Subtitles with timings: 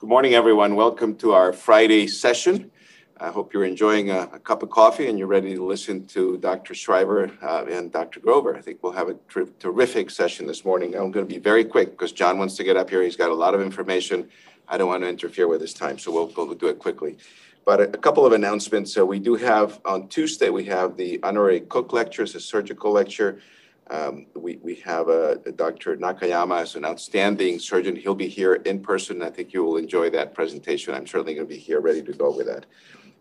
[0.00, 0.76] Good morning, everyone.
[0.76, 2.70] Welcome to our Friday session.
[3.18, 6.38] I hope you're enjoying a, a cup of coffee and you're ready to listen to
[6.38, 6.72] Dr.
[6.72, 8.18] Schreiber uh, and Dr.
[8.18, 8.56] Grover.
[8.56, 10.94] I think we'll have a ter- terrific session this morning.
[10.94, 13.02] I'm going to be very quick because John wants to get up here.
[13.02, 14.26] He's got a lot of information.
[14.68, 17.18] I don't want to interfere with his time, so we'll, we'll do it quickly.
[17.66, 18.94] But a, a couple of announcements.
[18.94, 22.90] So we do have on Tuesday, we have the Honorary Cook Lecture, it's a surgical
[22.90, 23.42] lecture.
[23.90, 25.96] Um, we, we have a, Dr.
[25.96, 27.96] Nakayama is an outstanding surgeon.
[27.96, 29.20] He'll be here in person.
[29.20, 30.94] I think you will enjoy that presentation.
[30.94, 32.66] I'm certainly going to be here ready to go with that.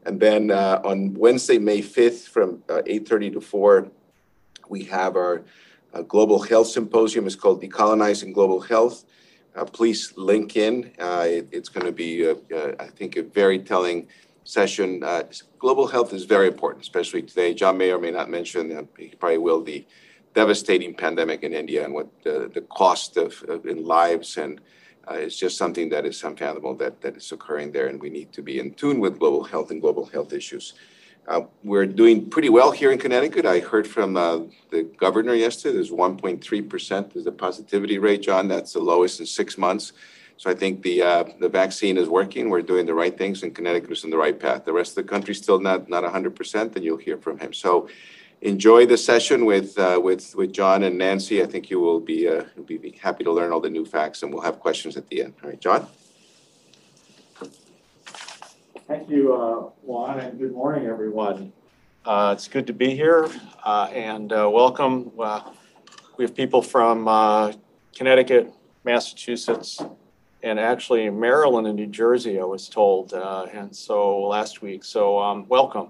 [0.05, 3.91] And then uh, on Wednesday, May 5th, from uh, 8:30 to 4,
[4.69, 5.43] we have our
[5.93, 7.25] uh, Global Health Symposium.
[7.25, 9.05] It's called Decolonizing Global Health.
[9.55, 10.91] Uh, please link in.
[10.99, 12.29] Uh, it, it's going to be,
[12.79, 14.07] I think, a very telling
[14.43, 15.03] session.
[15.57, 17.55] global health is very important, especially today.
[17.55, 19.85] John may or may not mention, he probably will, the
[20.33, 24.61] devastating pandemic in India and what the, the cost of, of in lives and
[25.09, 28.31] uh, it's just something that is unfathomable that, that is occurring there, and we need
[28.31, 30.73] to be in tune with global health and global health issues.
[31.27, 33.45] Uh, we're doing pretty well here in Connecticut.
[33.45, 34.39] I heard from uh,
[34.71, 35.75] the governor yesterday.
[35.75, 38.47] There's 1.3 percent is the positivity rate, John.
[38.47, 39.93] That's the lowest in six months.
[40.37, 42.49] So I think the uh, the vaccine is working.
[42.49, 44.65] We're doing the right things, and Connecticut is on the right path.
[44.65, 47.53] The rest of the country still not not 100 percent, and you'll hear from him.
[47.53, 47.89] So
[48.41, 51.41] enjoy the session with uh, with with John and Nancy.
[51.41, 54.23] I think you will be uh, be, be happy to learn all the new facts,
[54.23, 55.33] and we'll have questions at the end.
[55.43, 55.87] All right, John.
[58.87, 61.53] Thank you, uh, Juan, and good morning, everyone.
[62.05, 63.29] Uh, it's good to be here,
[63.63, 65.11] uh, and uh, welcome.
[65.19, 65.41] Uh,
[66.17, 67.51] we have people from uh,
[67.95, 68.51] Connecticut,
[68.83, 69.79] Massachusetts,
[70.41, 72.39] and actually Maryland and New Jersey.
[72.39, 74.83] I was told, uh, and so last week.
[74.83, 75.89] So um, welcome.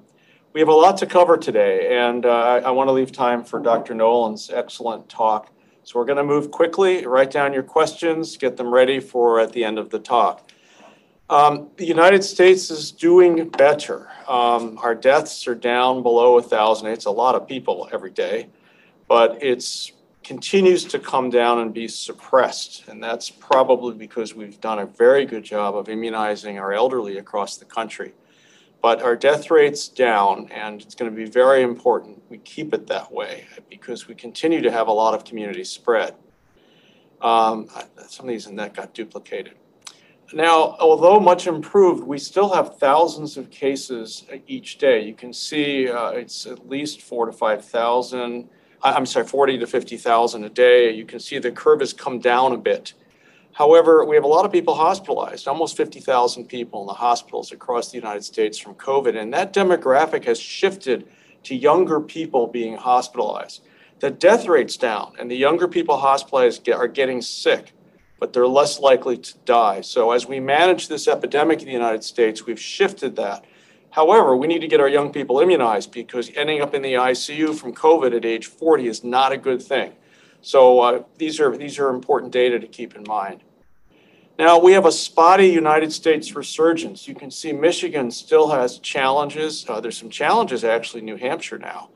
[0.51, 3.59] We have a lot to cover today, and uh, I, want to leave time for
[3.59, 3.93] Dr.
[3.93, 5.51] Nolan's excellent talk.
[5.83, 9.53] So we're going to move quickly, write down your questions, get them ready for at
[9.53, 10.51] the end of the talk.
[11.29, 14.09] Um, the United States is doing better.
[14.27, 16.87] Um, our deaths are down below a thousand.
[16.87, 18.49] It's a lot of people every day,
[19.07, 19.91] but it's
[20.23, 22.87] continues to come down and be suppressed.
[22.87, 27.57] And that's probably because we've done a very good job of immunizing our elderly across
[27.57, 28.13] the country
[28.81, 32.87] but our death rate's down, and it's going to be very important we keep it
[32.87, 36.15] that way because we continue to have a lot of community spread.
[37.21, 37.67] Um,
[38.07, 39.55] some of these in that got duplicated.
[40.31, 45.03] Now, although much improved, we still have thousands of cases each day.
[45.03, 48.47] You can see uh, it's at least four to 5,000.
[48.81, 50.91] I'm sorry, 40 to 50,000 a day.
[50.91, 52.93] You can see the curve has come down a bit.
[53.59, 57.91] However, we have a lot of people hospitalized, almost 50,000 people in the hospitals across
[57.91, 59.19] the United States from COVID.
[59.19, 61.09] And that demographic has shifted
[61.43, 63.65] to younger people being hospitalized.
[63.99, 67.73] The death rate's down, and the younger people hospitalized get, are getting sick,
[68.17, 69.81] but they're less likely to die.
[69.81, 73.43] So, as we manage this epidemic in the United States, we've shifted that.
[73.89, 77.53] However, we need to get our young people immunized because ending up in the ICU
[77.55, 79.91] from COVID at age 40 is not a good thing.
[80.41, 83.43] So uh, these are these are important data to keep in mind.
[84.39, 87.09] Now we have a spotty United States resurgence.
[87.09, 89.65] You can see Michigan still has challenges.
[89.67, 91.89] Uh, there's some challenges actually in New Hampshire now,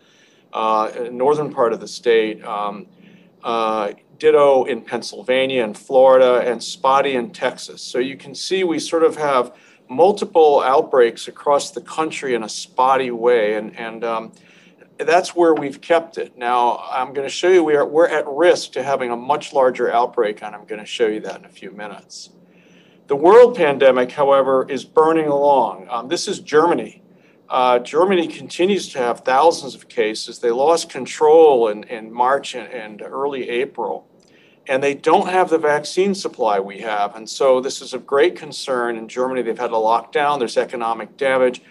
[0.52, 2.44] uh, northern part of the state.
[2.44, 2.88] Um,
[3.46, 7.82] uh, ditto in Pennsylvania and Florida, and spotty in Texas.
[7.82, 9.56] So you can see we sort of have
[9.90, 14.32] multiple outbreaks across the country in a spotty way, and and um,
[15.00, 16.38] that's where we've kept it.
[16.38, 19.54] Now, I'm going to show you we are, we're at risk to having a much
[19.54, 22.30] larger outbreak, and I'm going to show you that in a few minutes.
[23.08, 25.88] The world pandemic, however, is burning along.
[25.90, 27.04] Um, this is Germany.
[27.50, 30.40] Uh, Germany continues to have thousands of cases.
[30.40, 34.08] They lost control in, in March and, and early April,
[34.68, 37.16] and they don't have the vaccine supply we have.
[37.16, 38.96] And so, this is of great concern.
[38.96, 41.62] In Germany, they've had a lockdown, there's economic damage.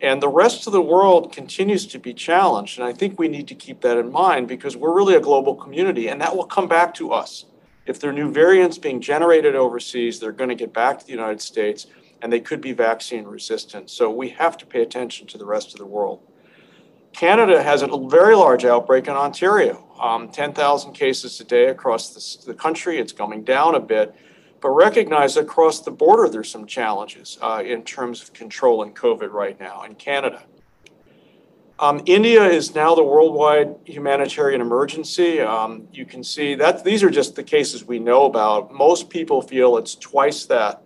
[0.00, 2.78] And the rest of the world continues to be challenged.
[2.78, 5.54] And I think we need to keep that in mind because we're really a global
[5.54, 7.46] community and that will come back to us.
[7.86, 11.12] If there are new variants being generated overseas, they're going to get back to the
[11.12, 11.86] United States
[12.20, 13.90] and they could be vaccine resistant.
[13.90, 16.20] So we have to pay attention to the rest of the world.
[17.12, 22.52] Canada has a very large outbreak in Ontario, um, 10,000 cases a day across the,
[22.52, 22.98] the country.
[22.98, 24.14] It's coming down a bit
[24.60, 29.58] but recognize across the border there's some challenges uh, in terms of controlling COVID right
[29.60, 30.44] now in Canada.
[31.78, 35.40] Um, India is now the worldwide humanitarian emergency.
[35.40, 38.72] Um, you can see that these are just the cases we know about.
[38.72, 40.82] Most people feel it's twice that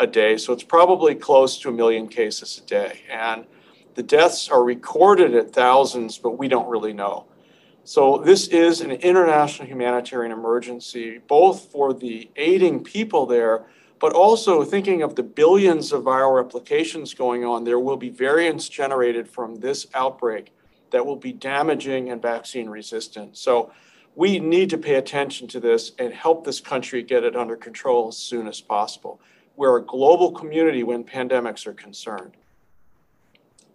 [0.00, 3.02] a day, so it's probably close to a million cases a day.
[3.08, 3.46] And
[3.94, 7.26] the deaths are recorded at thousands, but we don't really know.
[7.86, 13.66] So this is an international humanitarian emergency, both for the aiding people there,
[14.00, 18.70] but also thinking of the billions of viral replications going on, there will be variants
[18.70, 20.50] generated from this outbreak
[20.92, 23.36] that will be damaging and vaccine resistant.
[23.36, 23.70] So
[24.14, 28.08] we need to pay attention to this and help this country get it under control
[28.08, 29.20] as soon as possible.
[29.56, 32.32] We're a global community when pandemics are concerned.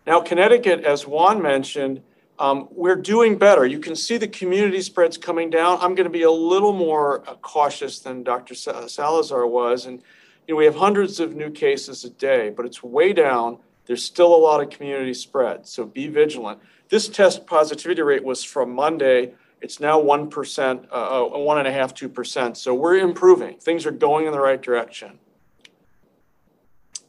[0.08, 2.02] Now, Connecticut, as Juan mentioned,
[2.40, 3.66] um, we're doing better.
[3.66, 5.78] You can see the community spreads coming down.
[5.82, 8.56] I'm going to be a little more uh, cautious than Dr.
[8.56, 9.86] Salazar was.
[9.86, 10.02] And
[10.48, 13.60] you know, we have hundreds of new cases a day, but it's way down.
[13.86, 16.60] There's still a lot of community spread, so be vigilant.
[16.90, 19.34] This test positivity rate was from Monday.
[19.62, 22.58] It's now 1%, uh, uh, 1.5%, 2%.
[22.58, 23.58] So we're improving.
[23.58, 25.20] Things are going in the right direction.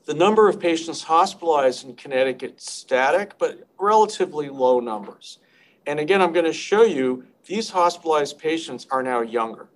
[0.07, 5.39] The number of patients hospitalized in Connecticut static, but relatively low numbers.
[5.87, 9.69] And again, I'm going to show you these hospitalized patients are now younger.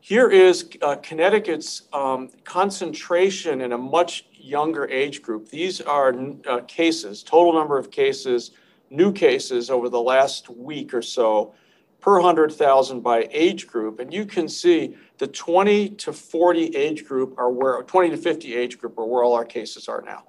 [0.00, 5.50] Here is uh, Connecticut's um, concentration in a much younger age group.
[5.50, 6.14] These are
[6.48, 8.52] uh, cases, total number of cases,
[8.90, 11.52] new cases over the last week or so
[12.00, 14.00] per 100,000 by age group.
[14.00, 18.54] And you can see the 20 to 40 age group are where, 20 to 50
[18.54, 20.24] age group are where all our cases are now.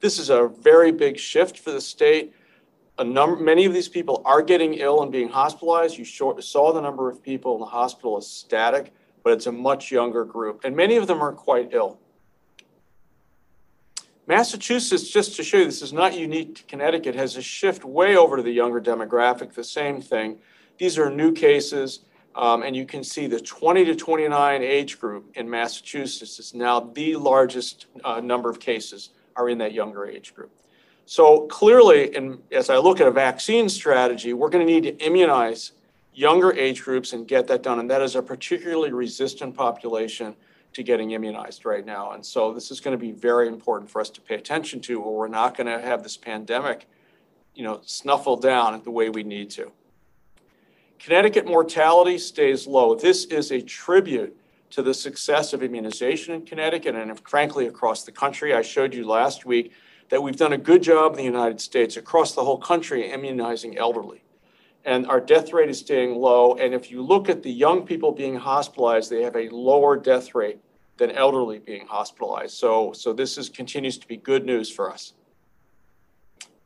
[0.00, 2.34] This is a very big shift for the state.
[2.98, 5.96] A number, many of these people are getting ill and being hospitalized.
[5.96, 8.92] You saw the number of people in the hospital as static,
[9.22, 10.64] but it's a much younger group.
[10.64, 11.98] And many of them are quite ill.
[14.26, 18.16] Massachusetts, just to show you this is not unique to Connecticut, has a shift way
[18.16, 20.38] over to the younger demographic, the same thing.
[20.78, 22.00] These are new cases,
[22.34, 26.80] um, and you can see the 20 to 29 age group in Massachusetts is now
[26.80, 30.50] the largest uh, number of cases are in that younger age group.
[31.04, 34.96] So clearly, and as I look at a vaccine strategy, we're going to need to
[35.04, 35.72] immunize
[36.14, 37.78] younger age groups and get that done.
[37.78, 40.36] And that is a particularly resistant population
[40.74, 42.12] to getting immunized right now.
[42.12, 45.02] And so this is going to be very important for us to pay attention to,
[45.02, 46.88] or we're not going to have this pandemic,
[47.54, 49.70] you know, snuffle down the way we need to.
[51.02, 52.94] Connecticut mortality stays low.
[52.94, 54.36] This is a tribute
[54.70, 58.54] to the success of immunization in Connecticut and frankly across the country.
[58.54, 59.72] I showed you last week
[60.10, 63.76] that we've done a good job in the United States across the whole country immunizing
[63.76, 64.22] elderly.
[64.84, 66.54] And our death rate is staying low.
[66.54, 70.36] And if you look at the young people being hospitalized, they have a lower death
[70.36, 70.60] rate
[70.98, 72.54] than elderly being hospitalized.
[72.54, 75.14] So, so this is, continues to be good news for us.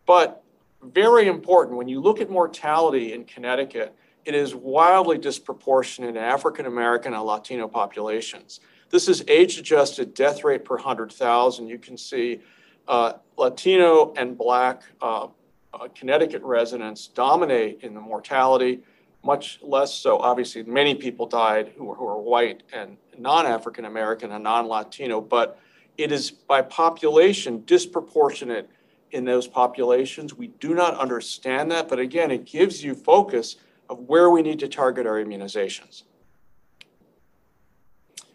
[0.05, 0.43] But
[0.83, 3.97] very important, when you look at mortality in Connecticut,
[4.27, 8.61] it is wildly disproportionate in African American and Latino populations.
[8.91, 11.69] This is age adjusted death rate per 100,000.
[11.69, 12.41] You can see
[12.89, 15.29] uh, Latino and Black uh,
[15.73, 18.81] uh, Connecticut residents dominate in the mortality,
[19.25, 20.19] much less so.
[20.19, 24.67] Obviously, many people died who were, who are white and non African American and non
[24.67, 25.61] Latino, but
[25.97, 28.69] it is by population disproportionate
[29.13, 30.35] in those populations.
[30.35, 33.57] We do not understand that, but again, it gives you focus
[33.89, 36.03] of where we need to target our immunizations.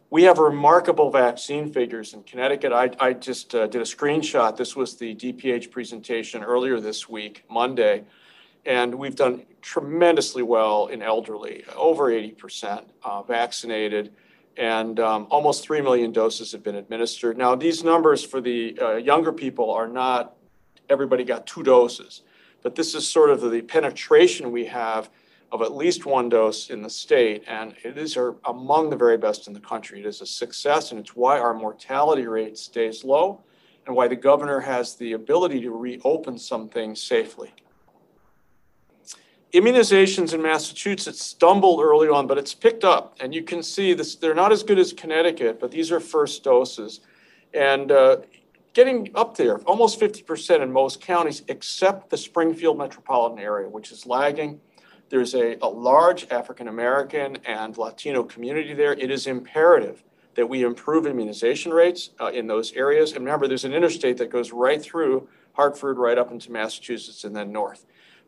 [0.10, 2.74] We have remarkable vaccine figures in Connecticut.
[2.74, 4.58] I, I just uh, did a screenshot.
[4.58, 8.04] This was the DPH presentation earlier this week, Monday.
[8.66, 14.14] And we've done tremendously well in elderly, over 80% uh, vaccinated,
[14.58, 17.38] and um, almost 3 million doses have been administered.
[17.38, 20.36] Now, these numbers for the uh, younger people are not
[20.90, 22.24] everybody got two doses,
[22.62, 25.10] but this is sort of the penetration we have
[25.52, 29.48] of at least one dose in the state, and it is among the very best
[29.48, 30.00] in the country.
[30.00, 33.42] It is a success, and it's why our mortality rate stays low
[33.86, 37.54] and why the governor has the ability to reopen some things safely.
[39.54, 43.18] Immunizations in Massachusetts stumbled early on, but it's picked up.
[43.20, 46.46] And you can see this, they're not as good as Connecticut, but these are first
[46.46, 47.02] doses.
[47.54, 48.18] And uh,
[48.74, 54.06] getting up there, almost 50% in most counties, except the Springfield metropolitan area, which is
[54.06, 54.62] lagging
[55.12, 58.94] there's a, a large African American and Latino community there.
[58.94, 60.04] It is imperative
[60.36, 63.12] that we improve immunization rates uh, in those areas.
[63.12, 67.36] And remember, there's an interstate that goes right through Hartford, right up into Massachusetts, and
[67.36, 67.86] then north.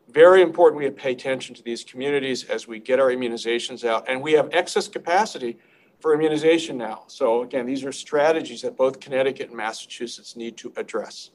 [0.10, 4.10] Very important we pay attention to these communities as we get our immunizations out.
[4.10, 5.58] And we have excess capacity
[6.02, 7.04] for immunization now.
[7.08, 11.32] So, again, these are strategies that both Connecticut and Massachusetts need to address.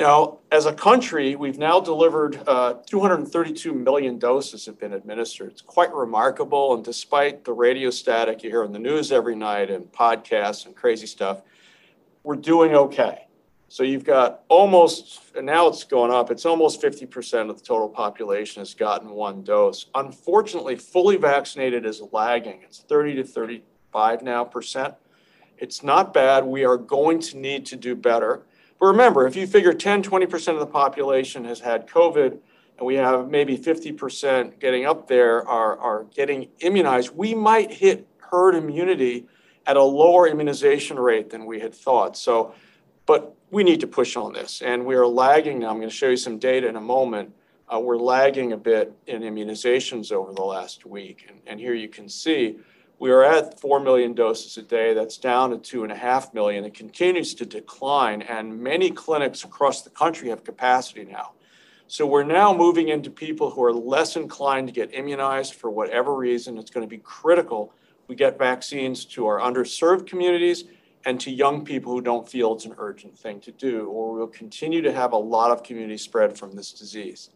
[0.00, 5.50] Now, as a country, we've now delivered uh, 232 million doses have been administered.
[5.50, 6.72] It's quite remarkable.
[6.72, 10.74] And despite the radio static you hear on the news every night and podcasts and
[10.74, 11.42] crazy stuff,
[12.22, 13.26] we're doing okay.
[13.68, 17.90] So you've got almost, and now it's going up, it's almost 50% of the total
[17.90, 19.84] population has gotten one dose.
[19.94, 22.62] Unfortunately, fully vaccinated is lagging.
[22.62, 24.94] It's 30 to 30 5 now percent.
[25.58, 26.46] It's not bad.
[26.46, 28.46] We are going to need to do better.
[28.80, 32.38] But remember, if you figure 10, 20% of the population has had COVID,
[32.78, 38.08] and we have maybe 50% getting up there are, are getting immunized, we might hit
[38.16, 39.26] herd immunity
[39.66, 42.16] at a lower immunization rate than we had thought.
[42.16, 42.54] So,
[43.04, 45.68] but we need to push on this, and we are lagging now.
[45.68, 47.34] I'm going to show you some data in a moment.
[47.68, 51.88] Uh, we're lagging a bit in immunizations over the last week, and, and here you
[51.88, 52.58] can see
[53.00, 54.92] we are at 4 million doses a day.
[54.92, 56.64] That's down to 2.5 million.
[56.64, 61.32] It continues to decline, and many clinics across the country have capacity now.
[61.88, 66.14] So we're now moving into people who are less inclined to get immunized for whatever
[66.14, 66.58] reason.
[66.58, 67.72] It's going to be critical
[68.06, 70.64] we get vaccines to our underserved communities
[71.06, 74.26] and to young people who don't feel it's an urgent thing to do, or we'll
[74.26, 77.30] continue to have a lot of community spread from this disease.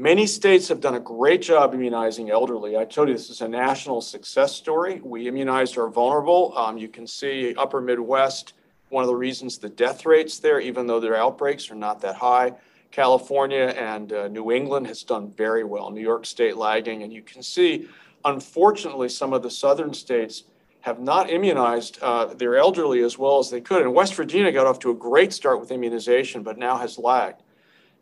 [0.00, 2.74] Many states have done a great job immunizing elderly.
[2.74, 4.98] I told you this is a national success story.
[5.04, 6.56] We immunized our vulnerable.
[6.56, 8.54] Um, you can see upper Midwest,
[8.88, 12.14] one of the reasons the death rates there, even though their outbreaks are not that
[12.14, 12.54] high.
[12.90, 15.90] California and uh, New England has done very well.
[15.90, 17.02] New York State lagging.
[17.02, 17.86] And you can see,
[18.24, 20.44] unfortunately, some of the southern states
[20.80, 23.82] have not immunized uh, their elderly as well as they could.
[23.82, 27.42] And West Virginia got off to a great start with immunization, but now has lagged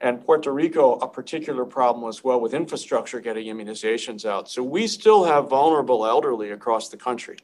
[0.01, 4.49] and Puerto Rico a particular problem as well with infrastructure getting immunizations out.
[4.49, 7.37] So we still have vulnerable elderly across the country.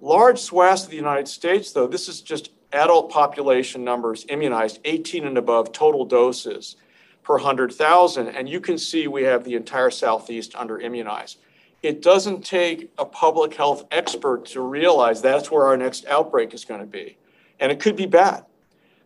[0.00, 5.26] Large swaths of the United States, though, this is just adult population numbers immunized, 18
[5.26, 6.76] and above total doses
[7.24, 8.28] per 100,000.
[8.28, 11.38] And you can see we have the entire Southeast under immunized.
[11.82, 16.64] It doesn't take a public health expert to realize that's where our next outbreak is
[16.64, 17.16] going to be.
[17.60, 18.44] And it could be bad.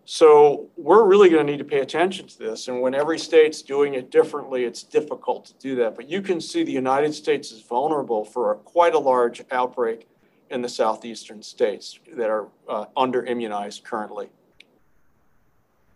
[0.04, 2.68] So we're really going to need to pay attention to this.
[2.68, 5.94] And when every state's doing it differently, it's difficult to do that.
[5.94, 10.08] But you can see the United States is vulnerable for a, quite a large outbreak
[10.50, 14.28] in the southeastern states that are uh, under immunized currently.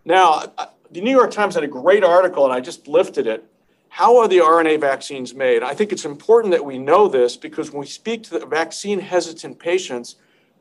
[0.04, 3.44] Now, uh, the New York Times had a great article, and I just lifted it.
[3.88, 5.62] How are the RNA vaccines made?
[5.62, 9.00] I think it's important that we know this because when we speak to the vaccine
[9.00, 10.16] hesitant patients,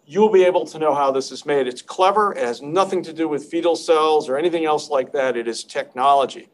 [0.05, 1.67] you'll be able to know how this is made.
[1.67, 2.33] It's clever.
[2.33, 5.35] It has nothing to do with fetal cells or anything else like that.
[5.35, 6.49] It is technology.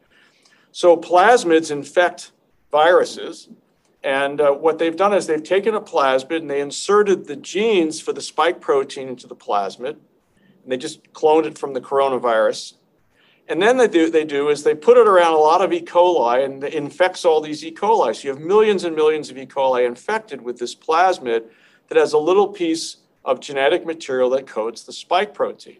[0.72, 2.32] So plasmids infect
[2.70, 3.48] viruses.
[4.02, 8.00] And uh, what they've done is they've taken a plasmid and they inserted the genes
[8.00, 9.96] for the spike protein into the plasmid.
[10.62, 12.74] And they just cloned it from the coronavirus.
[13.48, 15.82] And then they do, they do is they put it around a lot of E.
[15.82, 17.70] coli and it infects all these E.
[17.70, 18.14] coli.
[18.14, 19.46] So you have millions and millions of E.
[19.46, 21.44] coli infected with this plasmid
[21.88, 25.78] that has a little piece of genetic material that codes the spike protein.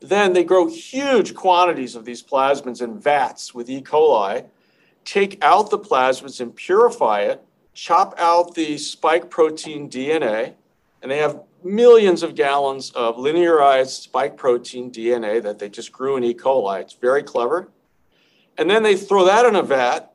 [0.00, 3.80] Then they grow huge quantities of these plasmids in vats with E.
[3.80, 4.44] coli,
[5.04, 10.54] take out the plasmids and purify it, chop out the spike protein DNA,
[11.02, 16.16] and they have millions of gallons of linearized spike protein DNA that they just grew
[16.16, 16.34] in E.
[16.34, 16.80] coli.
[16.80, 17.68] It's very clever.
[18.58, 20.12] And then they throw that in a vat,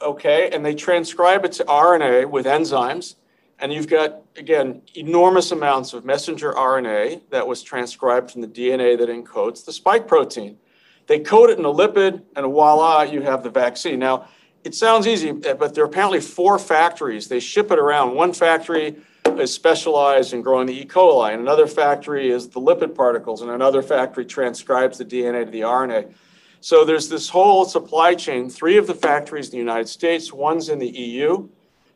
[0.00, 3.16] okay, and they transcribe it to RNA with enzymes
[3.62, 8.98] and you've got, again, enormous amounts of messenger RNA that was transcribed from the DNA
[8.98, 10.58] that encodes the spike protein.
[11.06, 14.00] They coat it in a lipid, and voila, you have the vaccine.
[14.00, 14.28] Now,
[14.64, 17.28] it sounds easy, but there are apparently four factories.
[17.28, 18.16] They ship it around.
[18.16, 20.84] One factory is specialized in growing the E.
[20.84, 25.50] coli, and another factory is the lipid particles, and another factory transcribes the DNA to
[25.52, 26.12] the RNA.
[26.60, 28.50] So there's this whole supply chain.
[28.50, 31.48] Three of the factories in the United States, one's in the EU,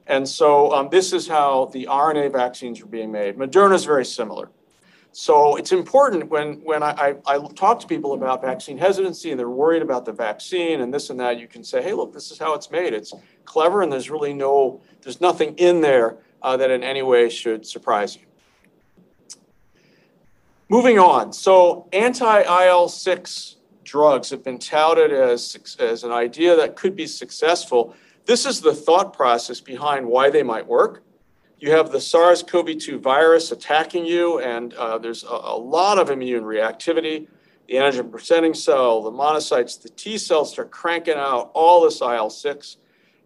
[0.07, 3.37] and so um, this is how the RNA vaccines are being made.
[3.37, 4.51] Moderna is very similar.
[5.13, 9.41] So it's important when, when I, I, I, talk to people about vaccine hesitancy and
[9.41, 12.31] they're worried about the vaccine and this and that, you can say, hey, look, this
[12.31, 12.93] is how it's made.
[12.93, 13.15] It's
[13.47, 17.67] clever and there's really no, there's nothing in there uh, that in any way should
[17.67, 18.27] surprise you.
[20.69, 21.33] Moving on.
[21.33, 27.07] So anti IL 6 drugs have been touted as, as an idea that could be
[27.07, 27.95] successful
[28.27, 31.05] this is the thought process behind why they might work.
[31.59, 35.99] You have the SARS CoV 2 virus attacking you, and uh, there's a, a, lot
[35.99, 37.29] of immune reactivity.
[37.69, 42.29] The antigen presenting cell, the monocytes, the T cells start cranking out all this IL
[42.29, 42.77] 6,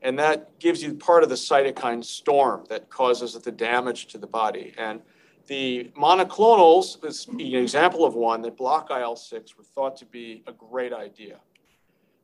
[0.02, 4.26] and that gives you part of the cytokine storm that causes the damage to the
[4.26, 4.75] body.
[4.78, 5.00] And
[5.47, 10.45] the monoclonals is an example of one that block IL 6 were thought to be
[10.47, 11.40] a great idea.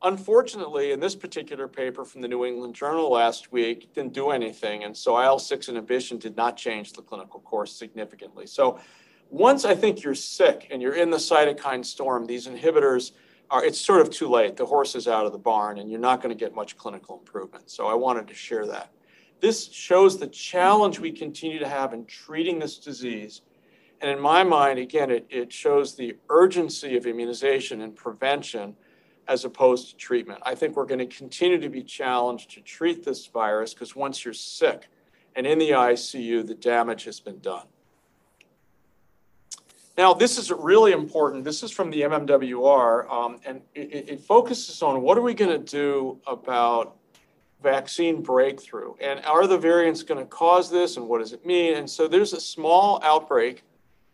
[0.03, 4.85] Unfortunately, in this particular paper from the New England Journal last week, didn't do anything.
[4.85, 8.47] And so IL 6 inhibition did not change the clinical course significantly.
[8.47, 8.79] So
[9.31, 13.13] once I think you're sick and you're in the cytokine storm, these inhibitors
[13.51, 14.57] are, it's sort of too late.
[14.57, 17.19] The horse is out of the barn and you're not going to get much clinical
[17.19, 17.71] improvement.
[17.71, 18.93] So I wanted to share that.
[19.41, 23.43] This shows the challenge we continue to have in treating this disease.
[24.01, 28.77] And in my mind, again, it, it shows the urgency of immunization and prevention
[29.29, 30.41] as opposed to treatment.
[30.45, 34.25] I think we're going to continue to be challenged to treat this virus because once
[34.25, 34.89] you're sick
[35.35, 37.67] and in the ICU, the damage has been done.
[39.99, 41.45] Now, this is really important.
[41.45, 45.51] This is from the MMWR, um, and it, it, focuses on what are we going
[45.51, 46.97] to do about
[47.63, 51.77] vaccine breakthrough, and are the variants going to cause this, and what does it mean?
[51.77, 53.65] And so, there's a small outbreak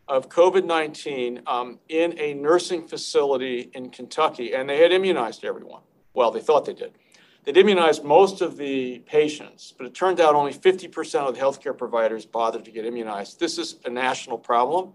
[0.09, 5.83] of COVID 19 um, in a nursing facility in Kentucky, and they had immunized everyone.
[6.15, 6.93] Well, they thought they did.
[7.45, 11.77] They'd immunized most of the patients, but it turned out only 50% of the healthcare
[11.77, 13.41] providers bothered to get immunized.
[13.41, 14.93] This is a national problem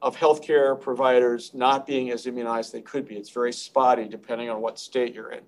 [0.00, 3.16] of healthcare providers not being as immunized as they could be.
[3.16, 5.42] It's very spotty depending on what state you're in.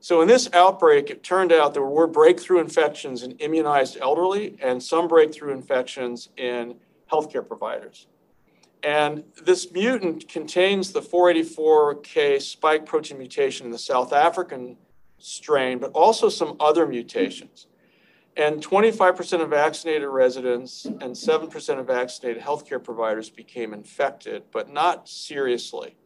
[0.00, 4.80] So, in this outbreak, it turned out there were breakthrough infections in immunized elderly and
[4.80, 6.76] some breakthrough infections in
[7.10, 8.06] healthcare providers.
[8.82, 14.76] And this mutant contains the 484K spike protein mutation in the South African
[15.18, 17.66] strain, but also some other mutations.
[18.36, 25.08] And 25% of vaccinated residents and 7% of vaccinated healthcare providers became infected, but not
[25.08, 25.96] seriously.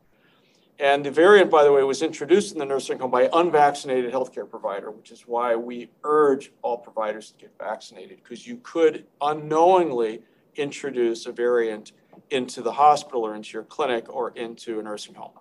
[0.79, 4.13] And the variant, by the way, was introduced in the nursing home by an unvaccinated
[4.13, 9.05] healthcare provider, which is why we urge all providers to get vaccinated, because you could
[9.21, 10.23] unknowingly
[10.57, 11.93] introduce a variant
[12.31, 15.33] into the hospital or into your clinic or into a nursing home.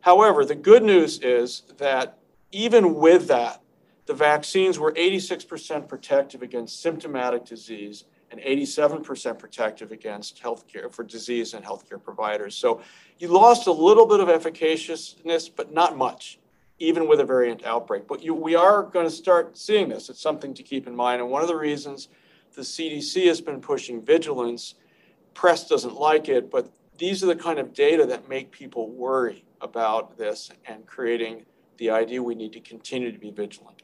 [0.00, 2.18] However, the good news is that
[2.52, 3.60] even with that,
[4.06, 11.54] the vaccines were 86% protective against symptomatic disease and 87% protective against healthcare for disease
[11.54, 12.54] and healthcare providers.
[12.54, 12.80] So
[13.18, 16.38] you lost a little bit of efficaciousness, but not much,
[16.78, 18.06] even with a variant outbreak.
[18.06, 20.08] But you, we are going to start seeing this.
[20.08, 21.20] It's something to keep in mind.
[21.20, 22.08] And one of the reasons
[22.54, 24.74] the CDC has been pushing vigilance,
[25.34, 29.44] press doesn't like it, but these are the kind of data that make people worry
[29.60, 31.44] about this and creating
[31.78, 33.82] the idea we need to continue to be vigilant.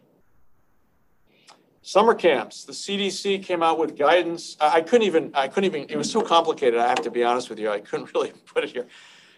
[1.81, 2.65] Summer camps.
[2.65, 4.57] The CDC came out with guidance.
[4.61, 7.49] I couldn't even, I couldn't even, it was so complicated, I have to be honest
[7.49, 8.87] with you, I couldn't really put it here.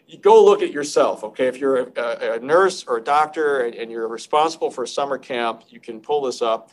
[0.07, 1.47] You go look at yourself, okay?
[1.47, 5.19] If you're a, a nurse or a doctor and, and you're responsible for a summer
[5.19, 6.71] camp, you can pull this up.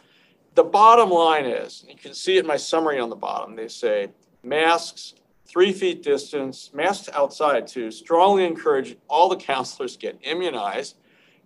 [0.55, 3.67] The bottom line is, you can see it in my summary on the bottom, they
[3.67, 4.07] say
[4.41, 5.13] masks,
[5.45, 10.95] three feet distance, masks outside too, strongly encourage all the counselors get immunized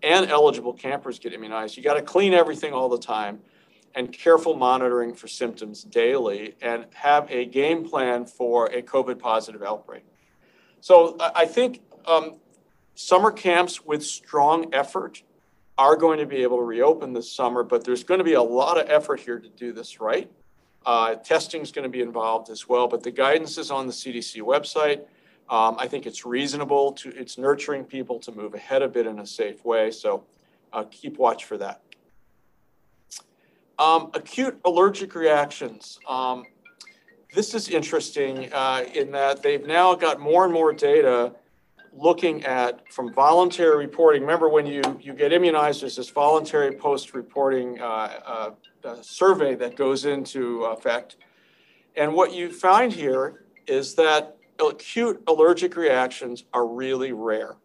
[0.03, 1.75] and eligible campers get immunized.
[1.75, 3.39] You got to clean everything all the time
[3.95, 9.63] and careful monitoring for symptoms daily and have a game plan for a COVID positive
[9.63, 10.05] outbreak.
[10.81, 12.37] So I think um,
[12.93, 15.23] summer camps with strong effort
[15.79, 18.43] are going to be able to reopen this summer, but there's going to be a
[18.43, 20.29] lot of effort here to do this right.
[20.85, 23.93] Uh, testing is going to be involved as well, but the guidance is on the
[23.93, 24.99] CDC website.
[25.49, 29.19] Um, I think it's reasonable to, it's nurturing people to move ahead a bit in
[29.19, 29.89] a safe way.
[29.89, 30.25] So
[30.73, 31.81] uh, keep watch for that.
[33.79, 35.97] Um, acute allergic reactions.
[36.09, 36.43] Um,
[37.33, 41.31] this is interesting uh, in that they've now got more and more data
[41.93, 44.21] looking at from voluntary reporting.
[44.21, 49.75] Remember, when you, you get immunized, there's this voluntary post reporting uh, uh, survey that
[49.75, 51.17] goes into effect.
[51.95, 57.55] And what you find here is that acute allergic reactions are really rare.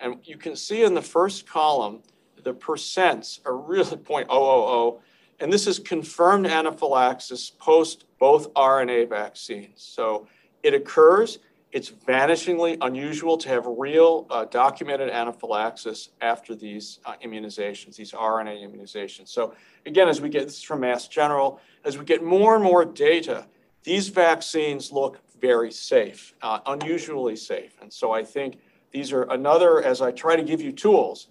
[0.00, 2.02] And you can see in the first column,
[2.42, 5.00] the percents are really 0.000.
[5.40, 9.82] And this is confirmed anaphylaxis post both RNA vaccines.
[9.82, 10.28] So
[10.62, 11.38] it occurs.
[11.72, 18.62] It's vanishingly unusual to have real uh, documented anaphylaxis after these uh, immunizations, these RNA
[18.62, 19.28] immunizations.
[19.28, 19.54] So
[19.86, 23.46] again, as we get this from Mass General, as we get more and more data,
[23.84, 27.76] these vaccines look very safe, uh, unusually safe.
[27.80, 28.58] And so I think
[28.92, 31.28] these are another, as I try to give you tools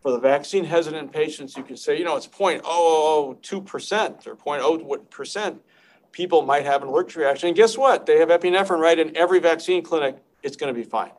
[0.00, 5.10] for the vaccine hesitant patients, you can say, you know, it's 0.002% or 0.0 what
[5.10, 5.60] percent
[6.12, 7.48] people might have an allergic reaction.
[7.48, 8.06] And guess what?
[8.06, 10.16] They have epinephrine right in every vaccine clinic.
[10.42, 11.12] It's going to be fine.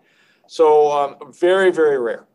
[0.48, 2.26] So um, very, very rare.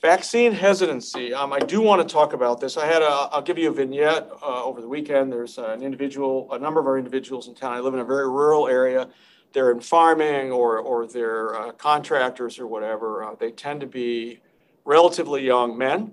[0.00, 1.34] Vaccine hesitancy.
[1.34, 2.76] Um, I do want to talk about this.
[2.76, 5.32] I had a, I'll give you a vignette uh, over the weekend.
[5.32, 7.72] There's an individual, a number of our individuals in town.
[7.72, 9.08] I live in a very rural area.
[9.52, 13.24] They're in farming or, or they're uh, contractors or whatever.
[13.24, 14.40] Uh, they tend to be
[14.84, 16.12] relatively young men.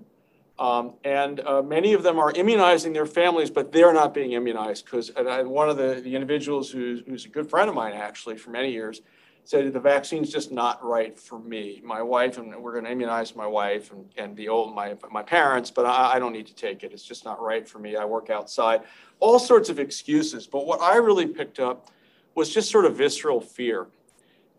[0.58, 4.86] Um, and uh, many of them are immunizing their families, but they're not being immunized
[4.86, 8.50] because one of the, the individuals who's, who's a good friend of mine actually for
[8.50, 9.02] many years
[9.44, 11.80] said the vaccine's just not right for me.
[11.84, 15.22] My wife, and we're going to immunize my wife and, and the old my my
[15.22, 16.92] parents, but I, I don't need to take it.
[16.92, 17.94] It's just not right for me.
[17.96, 18.82] I work outside.
[19.20, 20.46] All sorts of excuses.
[20.46, 21.90] But what I really picked up
[22.34, 23.86] was just sort of visceral fear.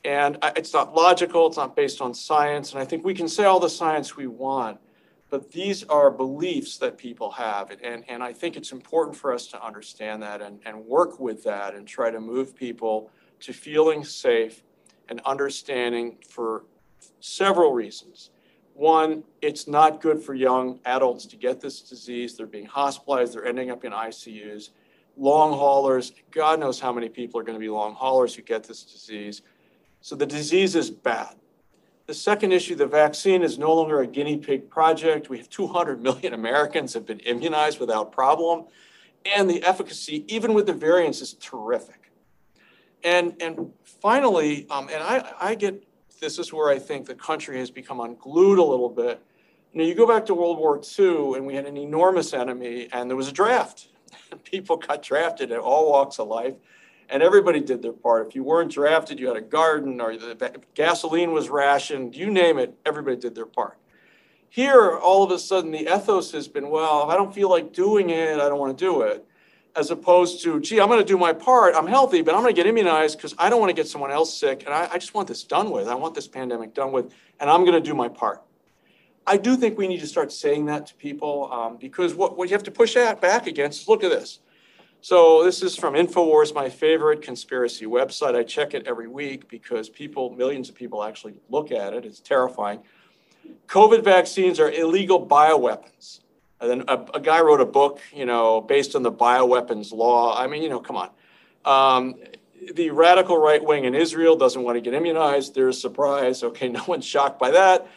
[0.05, 2.71] And it's not logical, it's not based on science.
[2.71, 4.79] And I think we can say all the science we want,
[5.29, 7.71] but these are beliefs that people have.
[7.83, 11.43] And, and I think it's important for us to understand that and, and work with
[11.43, 13.11] that and try to move people
[13.41, 14.63] to feeling safe
[15.09, 16.63] and understanding for
[17.19, 18.29] several reasons.
[18.73, 22.37] One, it's not good for young adults to get this disease.
[22.37, 24.69] They're being hospitalized, they're ending up in ICUs.
[25.17, 28.63] Long haulers, God knows how many people are going to be long haulers who get
[28.63, 29.41] this disease.
[30.01, 31.35] So the disease is bad.
[32.07, 35.29] The second issue, the vaccine is no longer a guinea pig project.
[35.29, 38.65] We have 200 million Americans have been immunized without problem.
[39.35, 42.13] And the efficacy, even with the variants, is terrific.
[43.03, 45.83] And, and finally, um, and I, I get
[46.21, 49.21] this is where I think the country has become unglued a little bit.
[49.73, 52.87] You know, you go back to World War II, and we had an enormous enemy,
[52.93, 53.89] and there was a draft.
[54.45, 56.55] People got drafted at all walks of life,
[57.09, 58.27] and everybody did their part.
[58.27, 62.15] If you weren't drafted, you had a garden, or the gasoline was rationed.
[62.15, 63.77] You name it, everybody did their part.
[64.49, 68.09] Here, all of a sudden, the ethos has been, well, I don't feel like doing
[68.09, 69.25] it, I don't want to do it
[69.77, 71.75] as opposed to, gee, I'm going to do my part.
[71.75, 74.09] I'm healthy, but I'm going to get immunized because I don't want to get someone
[74.09, 74.63] else sick.
[74.65, 75.87] And I, I, just want this done with.
[75.87, 78.41] I want this pandemic done with, and I'm going to do my part.
[79.27, 82.49] I do think we need to start saying that to people um, because what, what
[82.49, 84.39] you have to push back against is look at this.
[85.07, 88.35] So this is from InfoWars, my favorite conspiracy website.
[88.35, 92.03] I check it every week because people, millions of people actually look at it.
[92.03, 92.81] It's terrifying.
[93.67, 96.19] COVID vaccines are illegal bioweapons.
[96.59, 100.37] And then a, a, guy wrote a book, you know, based on the bioweapons law.
[100.37, 101.09] I mean, you know, come on.
[101.63, 102.15] Um,
[102.73, 105.55] the radical right wing in Israel doesn't want to get immunized.
[105.55, 106.43] There's surprise.
[106.43, 107.87] Okay, no one's shocked by that.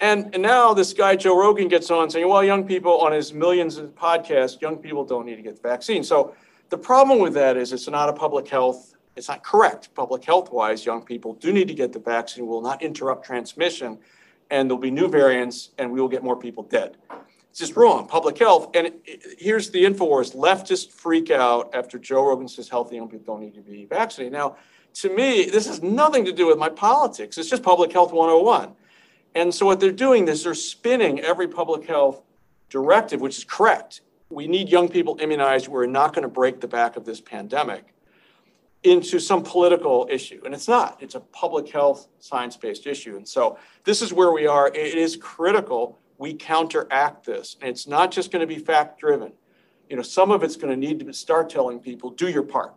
[0.00, 3.32] And, and now this guy, Joe Rogan, gets on saying, well, young people on his
[3.32, 6.02] millions of podcasts, young people don't need to get the vaccine.
[6.02, 6.34] So
[6.68, 9.94] the problem with that is it's not a public health, it's not correct.
[9.94, 13.24] Public health wise, young people do need to get the vaccine, it will not interrupt
[13.24, 13.98] transmission,
[14.50, 16.96] and there'll be new variants, and we will get more people dead.
[17.50, 18.06] It's just wrong.
[18.06, 18.68] Public health.
[18.74, 18.92] And
[19.38, 23.54] here's the Infowars leftists freak out after Joe Rogan says healthy young people don't need
[23.54, 24.34] to be vaccinated.
[24.34, 24.56] Now,
[24.94, 27.38] to me, this has nothing to do with my politics.
[27.38, 28.72] It's just public health 101.
[29.34, 32.22] And so what they're doing is they're spinning every public health
[32.68, 34.02] directive, which is correct.
[34.28, 35.68] We need young people immunized.
[35.68, 37.94] We're not going to break the back of this pandemic
[38.82, 40.40] into some political issue.
[40.44, 43.16] And it's not, it's a public health science based issue.
[43.16, 44.68] And so this is where we are.
[44.68, 47.56] It is critical we counteract this.
[47.60, 49.32] And it's not just going to be fact driven.
[49.88, 52.74] You know, some of it's going to need to start telling people, do your part,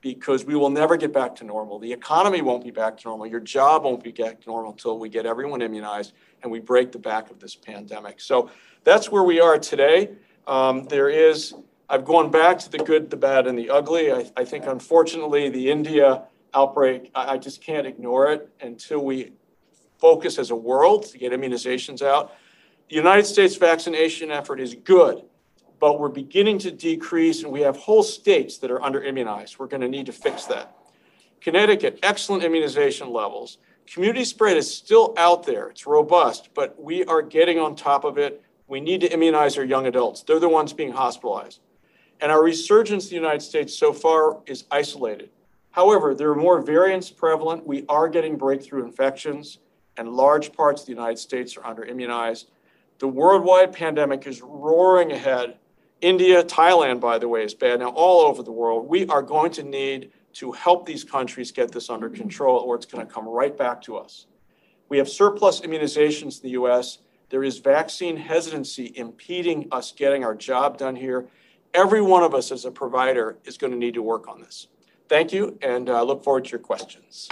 [0.00, 1.78] because we will never get back to normal.
[1.78, 3.26] The economy won't be back to normal.
[3.26, 6.92] Your job won't be back to normal until we get everyone immunized and we break
[6.92, 8.20] the back of this pandemic.
[8.20, 8.50] So
[8.84, 10.10] that's where we are today.
[10.48, 11.54] Um, there is,
[11.90, 14.10] I've gone back to the good, the bad, and the ugly.
[14.10, 16.22] I, I think, unfortunately, the India
[16.54, 19.32] outbreak, I, I just can't ignore it until we
[19.98, 22.32] focus as a world to get immunizations out.
[22.88, 25.22] The United States vaccination effort is good,
[25.78, 29.58] but we're beginning to decrease, and we have whole states that are under immunized.
[29.58, 30.74] We're going to need to fix that.
[31.42, 33.58] Connecticut, excellent immunization levels.
[33.86, 38.16] Community spread is still out there, it's robust, but we are getting on top of
[38.16, 38.42] it.
[38.68, 40.22] We need to immunize our young adults.
[40.22, 41.60] They're the ones being hospitalized.
[42.20, 45.30] And our resurgence in the United States so far is isolated.
[45.70, 47.66] However, there are more variants prevalent.
[47.66, 49.58] We are getting breakthrough infections,
[49.96, 52.50] and large parts of the United States are under immunized.
[52.98, 55.56] The worldwide pandemic is roaring ahead.
[56.00, 58.88] India, Thailand, by the way, is bad now, all over the world.
[58.88, 62.86] We are going to need to help these countries get this under control, or it's
[62.86, 64.26] going to come right back to us.
[64.88, 66.98] We have surplus immunizations in the US.
[67.30, 71.26] There is vaccine hesitancy impeding us getting our job done here.
[71.74, 74.68] Every one of us as a provider is going to need to work on this.
[75.08, 77.28] Thank you, and I uh, look forward to your questions.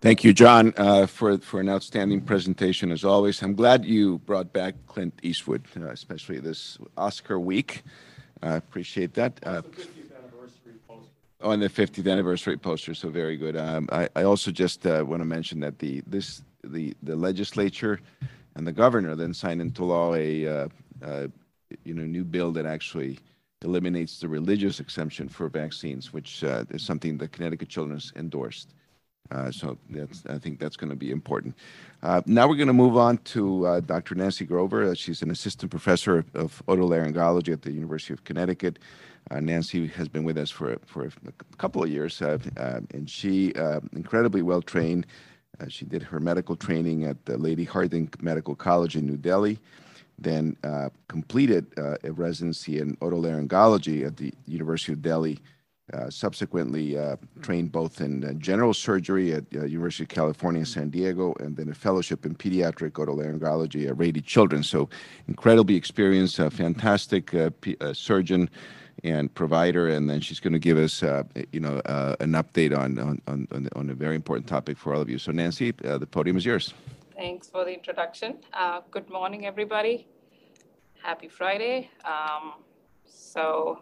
[0.00, 3.42] Thank you, John, uh, for for an outstanding presentation as always.
[3.42, 7.82] I'm glad you brought back Clint Eastwood, uh, especially this Oscar week.
[8.42, 9.40] I uh, appreciate that.
[9.42, 9.62] Uh,
[11.40, 13.54] on the 50th anniversary poster, so very good.
[13.54, 16.42] Um, I, I, also just uh, want to mention that the this
[16.72, 18.00] the the legislature
[18.56, 20.68] and the governor then signed into law a uh,
[21.84, 23.18] you know new bill that actually
[23.62, 28.74] eliminates the religious exemption for vaccines, which is something the Connecticut Children's endorsed.
[29.30, 31.56] Uh, so that's, I think that's going to be important.
[32.02, 34.14] Uh, now we're going to move on to uh, Dr.
[34.14, 34.90] Nancy Grover.
[34.90, 38.78] Uh, she's an assistant professor of, otolaryngology at the University of Connecticut.
[39.30, 42.38] Uh, Nancy has been with us for, for a couple of years, uh,
[42.92, 43.54] and she
[43.92, 45.06] incredibly well trained.
[45.68, 49.58] She did her medical training at the Lady Hardinge Medical College in New Delhi,
[50.18, 50.56] then
[51.08, 55.38] completed a residency in otolaryngology at the University of Delhi
[55.92, 60.88] uh, subsequently uh, trained both in uh, general surgery at uh, University of California, San
[60.88, 64.66] Diego, and then a fellowship in pediatric otolaryngology at Rady Children's.
[64.66, 64.88] So,
[65.28, 68.48] incredibly experienced, fantastic uh, p- surgeon
[69.02, 69.88] and provider.
[69.88, 73.20] And then she's going to give us, uh, you know, uh, an update on, on,
[73.26, 75.18] on, on, a very important topic for all of you.
[75.18, 76.74] So, Nancy, uh, the podium is yours.
[77.16, 78.38] Thanks for the introduction.
[78.90, 80.06] good morning, everybody.
[81.02, 81.90] Happy Friday.
[82.04, 82.54] Um,
[83.06, 83.80] so,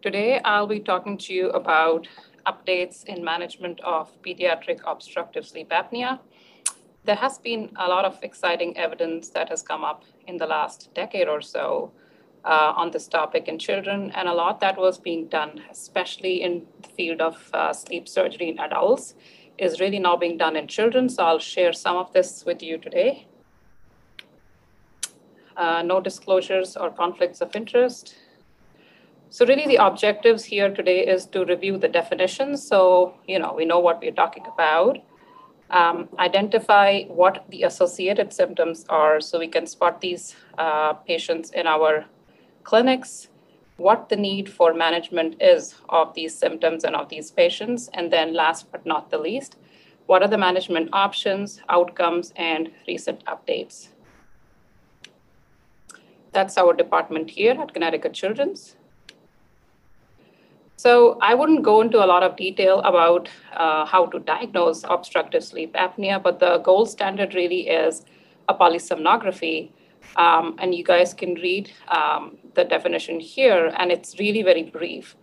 [0.00, 2.06] Today, I'll be talking to you about
[2.46, 6.20] updates in management of pediatric obstructive sleep apnea.
[7.04, 10.94] There has been a lot of exciting evidence that has come up in the last
[10.94, 11.90] decade or so
[12.48, 16.66] uh, on this topic in children, and a lot that was being done, especially in
[16.82, 19.14] the field of uh, sleep surgery in adults,
[19.58, 21.08] is really now being done in children.
[21.10, 23.26] So I'll share some of this with you today.
[25.56, 28.14] Uh, no disclosures or conflicts of interest.
[29.28, 32.66] So really the objectives here today is to review the definitions.
[32.66, 34.98] So, you know, we know what we're talking about.
[35.70, 41.66] Um, identify what the associated symptoms are so we can spot these uh, patients in
[41.66, 42.06] our
[42.68, 43.28] clinics,
[43.78, 48.34] what the need for management is of these symptoms and of these patients, and then
[48.34, 49.56] last but not the least,
[50.04, 53.88] what are the management options, outcomes, and recent updates.
[56.32, 58.76] That's our department here at Connecticut Children's.
[60.76, 65.42] So I wouldn't go into a lot of detail about uh, how to diagnose obstructive
[65.42, 68.04] sleep apnea, but the gold standard really is
[68.46, 69.70] a polysomnography.
[70.16, 75.16] Um, and you guys can read um, the definition here, and it's really very brief.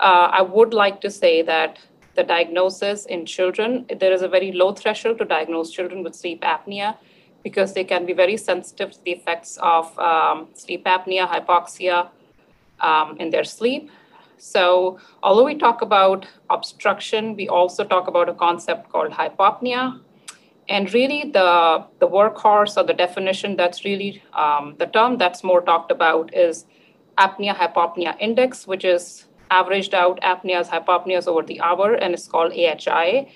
[0.00, 1.78] Uh, I would like to say that
[2.14, 6.42] the diagnosis in children, there is a very low threshold to diagnose children with sleep
[6.42, 6.96] apnea
[7.42, 12.08] because they can be very sensitive to the effects of um, sleep apnea, hypoxia
[12.80, 13.90] um, in their sleep.
[14.38, 20.00] So, although we talk about obstruction, we also talk about a concept called hypopnea.
[20.72, 25.60] And really, the, the workhorse or the definition that's really um, the term that's more
[25.60, 26.64] talked about is
[27.18, 32.52] apnea hypopnea index, which is averaged out apneas, hypopneas over the hour, and it's called
[32.52, 33.30] AHI.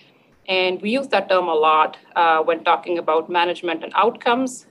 [0.49, 4.67] And we use that term a lot uh, when talking about management and outcomes.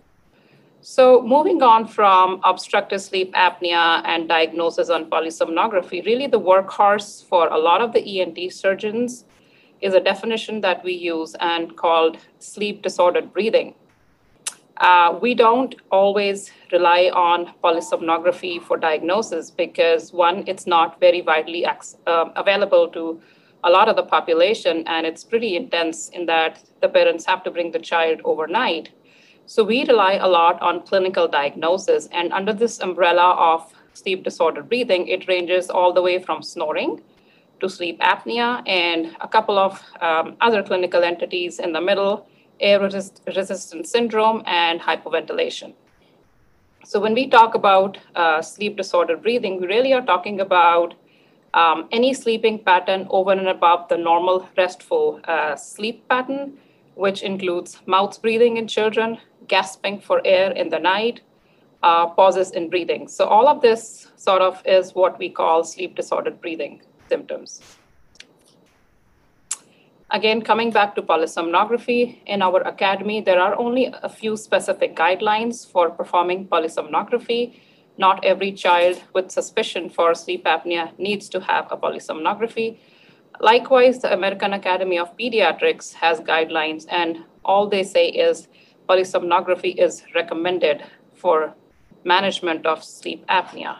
[0.81, 7.47] So, moving on from obstructive sleep apnea and diagnosis on polysomnography, really the workhorse for
[7.47, 9.25] a lot of the ENT surgeons
[9.85, 13.73] is a definition that we use and called sleep disordered breathing.
[14.77, 21.63] Uh, we don't always rely on polysomnography for diagnosis because, one, it's not very widely
[21.63, 23.21] ac- uh, available to
[23.63, 27.51] a lot of the population, and it's pretty intense in that the parents have to
[27.51, 28.91] bring the child overnight
[29.47, 32.07] so we rely a lot on clinical diagnosis.
[32.11, 37.01] And under this umbrella of sleep disordered breathing, it ranges all the way from snoring
[37.59, 42.27] to sleep apnea and a couple of um, other clinical entities in the middle
[42.59, 45.73] air resist- resistant syndrome and hypoventilation.
[46.85, 50.93] So, when we talk about uh, sleep disordered breathing, we really are talking about
[51.53, 56.57] um, any sleeping pattern over and above the normal restful uh, sleep pattern,
[56.93, 61.21] which includes mouth breathing in children, gasping for air in the night,
[61.81, 63.07] uh, pauses in breathing.
[63.07, 67.61] So, all of this sort of is what we call sleep disordered breathing symptoms.
[70.11, 75.69] Again, coming back to polysomnography, in our academy, there are only a few specific guidelines
[75.69, 77.59] for performing polysomnography.
[77.97, 82.77] Not every child with suspicion for sleep apnea needs to have a polysomnography.
[83.39, 88.47] Likewise, the American Academy of Pediatrics has guidelines, and all they say is
[88.87, 90.83] polysomnography is recommended
[91.15, 91.55] for
[92.03, 93.77] management of sleep apnea.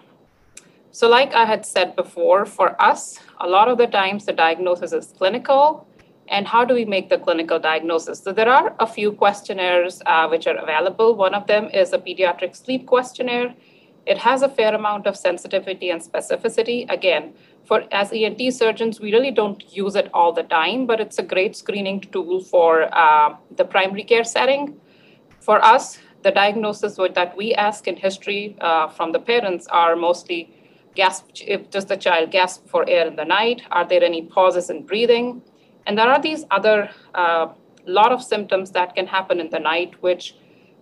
[0.96, 4.94] So, like I had said before, for us, a lot of the times the diagnosis
[4.94, 5.90] is clinical.
[6.30, 8.24] And how do we make the clinical diagnosis?
[8.24, 11.14] So, there are a few questionnaires uh, which are available.
[11.14, 13.54] One of them is a pediatric sleep questionnaire.
[14.06, 16.90] It has a fair amount of sensitivity and specificity.
[16.90, 17.34] Again,
[17.66, 21.24] for as ENT surgeons, we really don't use it all the time, but it's a
[21.24, 24.80] great screening tool for uh, the primary care setting.
[25.42, 30.55] For us, the diagnosis that we ask in history uh, from the parents are mostly
[30.96, 31.28] gasp,
[31.70, 33.62] does the child gasp for air in the night?
[33.72, 35.42] Are there any pauses in breathing?
[35.86, 37.48] And there are these other uh,
[37.86, 40.36] lot of symptoms that can happen in the night, which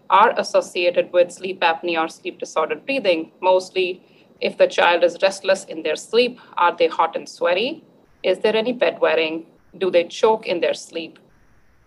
[0.09, 3.31] are associated with sleep apnea or sleep disordered breathing.
[3.41, 4.01] Mostly,
[4.39, 7.83] if the child is restless in their sleep, are they hot and sweaty?
[8.21, 9.45] Is there any bedwetting?
[9.77, 11.19] Do they choke in their sleep?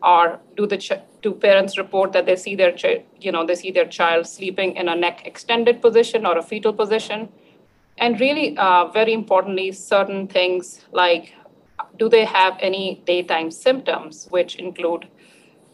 [0.03, 3.55] Or do the ch- do parents report that they see their ch- you know they
[3.55, 7.29] see their child sleeping in a neck extended position or a fetal position?
[7.99, 11.35] And really, uh, very importantly, certain things like
[11.99, 15.09] do they have any daytime symptoms, which include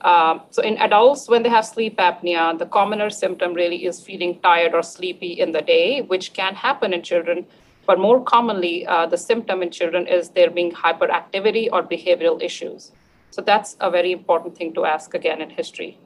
[0.03, 4.41] um, so in adults, when they have sleep apnea, the commoner symptom really is feeling
[4.41, 7.47] tired or sleepy in the day, which can happen in children.
[7.87, 12.91] But more commonly, uh, the symptom in children is there being hyperactivity or behavioral issues.
[13.31, 15.99] So that's a very important thing to ask again in history.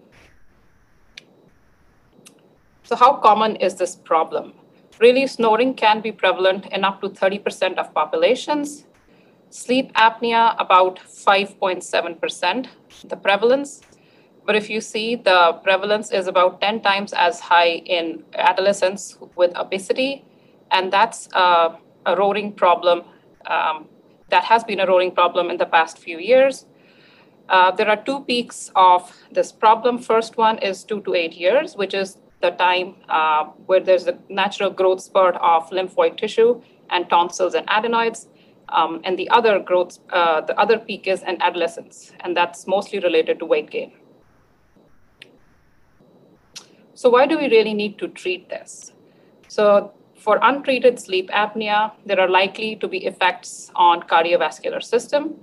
[2.85, 4.53] So how common is this problem?
[4.99, 8.87] Really, snoring can be prevalent in up to 30% of populations.
[9.51, 12.67] Sleep apnea, about 5.7%,
[13.05, 13.83] the prevalence.
[14.47, 19.55] But if you see, the prevalence is about 10 times as high in adolescents with
[19.57, 20.25] obesity.
[20.71, 23.03] And that's uh, a roaring problem
[23.47, 23.89] um,
[24.31, 26.65] that has been a roaring problem in the past few years.
[27.49, 29.99] Uh, there are two peaks of this problem.
[29.99, 34.17] First one is two to eight years, which is the time uh, where there's a
[34.29, 38.29] natural growth spurt of lymphoid tissue and tonsils and adenoids.
[38.69, 42.99] Um, and the other growth, uh, the other peak is in adolescence, and that's mostly
[42.99, 43.93] related to weight gain.
[46.95, 48.93] So, why do we really need to treat this?
[49.47, 55.37] So, for untreated sleep apnea, there are likely to be effects on cardiovascular system.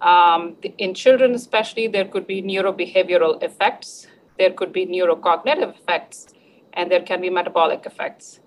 [0.00, 4.06] Um, in children, especially, there could be neurobehavioral effects,
[4.40, 6.18] there could be neurocognitive effects,
[6.72, 8.40] and there can be metabolic effects.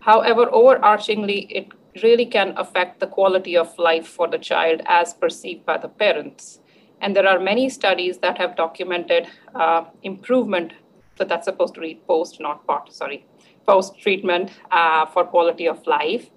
[0.00, 1.68] However, overarchingly, it
[2.02, 6.60] really can affect the quality of life for the child as perceived by the parents.
[7.00, 10.72] And there are many studies that have documented uh, improvement.
[11.16, 13.24] So that's supposed to read post, not part, sorry,
[13.66, 16.30] post treatment uh, for quality of life.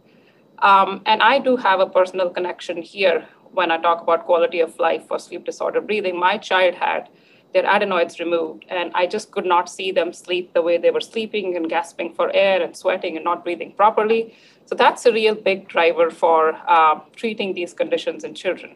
[0.59, 4.77] Um, and I do have a personal connection here when I talk about quality of
[4.79, 6.17] life for sleep disorder breathing.
[6.17, 7.09] My child had
[7.53, 11.01] their adenoids removed, and I just could not see them sleep the way they were
[11.01, 14.35] sleeping and gasping for air and sweating and not breathing properly.
[14.65, 18.75] So that's a real big driver for uh, treating these conditions in children.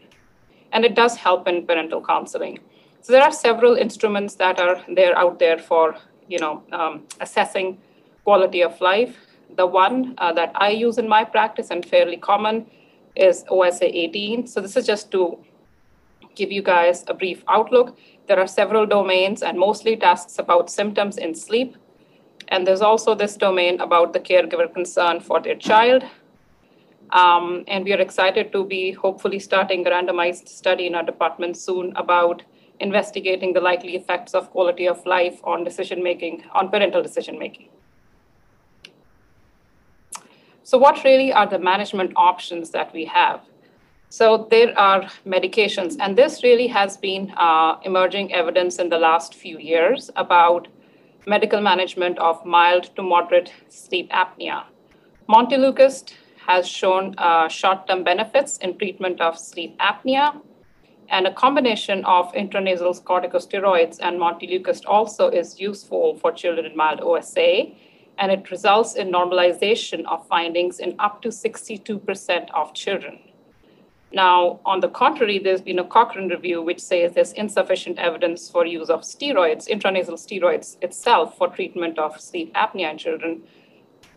[0.73, 2.59] And it does help in parental counseling.
[3.01, 5.95] So there are several instruments that are there out there for
[6.27, 7.77] you know um, assessing
[8.23, 9.15] quality of life.
[9.55, 12.65] The one uh, that I use in my practice and fairly common
[13.15, 14.47] is OSA 18.
[14.47, 15.37] So this is just to
[16.35, 17.97] give you guys a brief outlook.
[18.27, 21.77] There are several domains and mostly tasks about symptoms in sleep.
[22.47, 26.03] And there's also this domain about the caregiver concern for their child.
[27.11, 31.55] Um, and we are excited to be hopefully starting a randomized study in our department
[31.55, 32.43] soon about
[32.79, 37.69] investigating the likely effects of quality of life on decision making, on parental decision making.
[40.63, 43.41] So, what really are the management options that we have?
[44.09, 49.35] So, there are medications, and this really has been uh, emerging evidence in the last
[49.35, 50.67] few years about
[51.27, 54.63] medical management of mild to moderate sleep apnea.
[55.27, 56.13] Montelukast
[56.45, 60.39] has shown uh, short term benefits in treatment of sleep apnea.
[61.09, 66.99] And a combination of intranasal corticosteroids and Montelukast also is useful for children in mild
[67.01, 67.65] OSA,
[68.17, 73.19] and it results in normalization of findings in up to 62% of children.
[74.15, 78.65] Now, on the contrary, there's been a Cochrane review which says there's insufficient evidence for
[78.65, 83.43] use of steroids, intranasal steroids itself, for treatment of sleep apnea in children.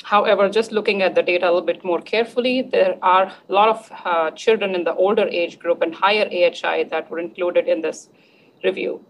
[0.04, 3.68] However, just looking at the data a little bit more carefully, there are a lot
[3.70, 7.80] of uh, children in the older age group and higher AHI that were included in
[7.80, 8.08] this
[8.62, 9.04] review.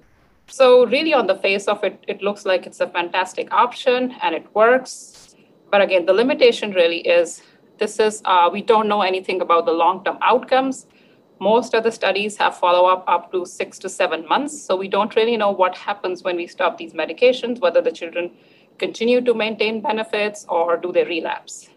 [0.47, 4.35] So, really, on the face of it, it looks like it's a fantastic option and
[4.35, 5.37] it works.
[5.71, 7.43] But again, the limitation really is
[7.79, 10.87] this is, uh, we don't know anything about the long term outcomes.
[11.41, 14.61] Most of the studies have follow up up to six to seven months.
[14.61, 18.33] So we don't really know what happens when we stop these medications, whether the children
[18.79, 21.69] continue to maintain benefits or do they relapse.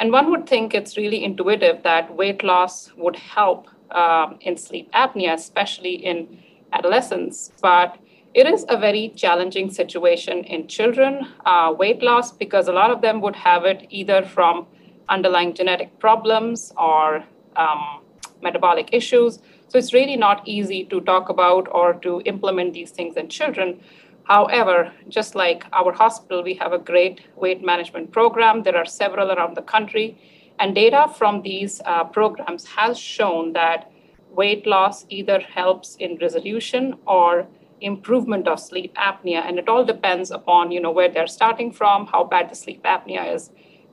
[0.00, 4.90] And one would think it's really intuitive that weight loss would help um, in sleep
[4.92, 7.52] apnea, especially in adolescents.
[7.60, 7.98] But
[8.34, 13.00] it is a very challenging situation in children, uh, weight loss, because a lot of
[13.02, 14.66] them would have it either from
[15.08, 17.24] underlying genetic problems or
[17.56, 18.02] um,
[18.42, 19.40] metabolic issues.
[19.68, 23.80] So it's really not easy to talk about or to implement these things in children.
[24.24, 28.62] However, just like our hospital, we have a great weight management program.
[28.62, 30.18] There are several around the country.
[30.58, 33.90] And data from these uh, programs has shown that
[34.30, 37.46] weight loss either helps in resolution or
[37.80, 39.46] improvement of sleep apnea.
[39.46, 42.82] And it all depends upon, you know, where they're starting from, how bad the sleep
[42.84, 43.50] apnea is.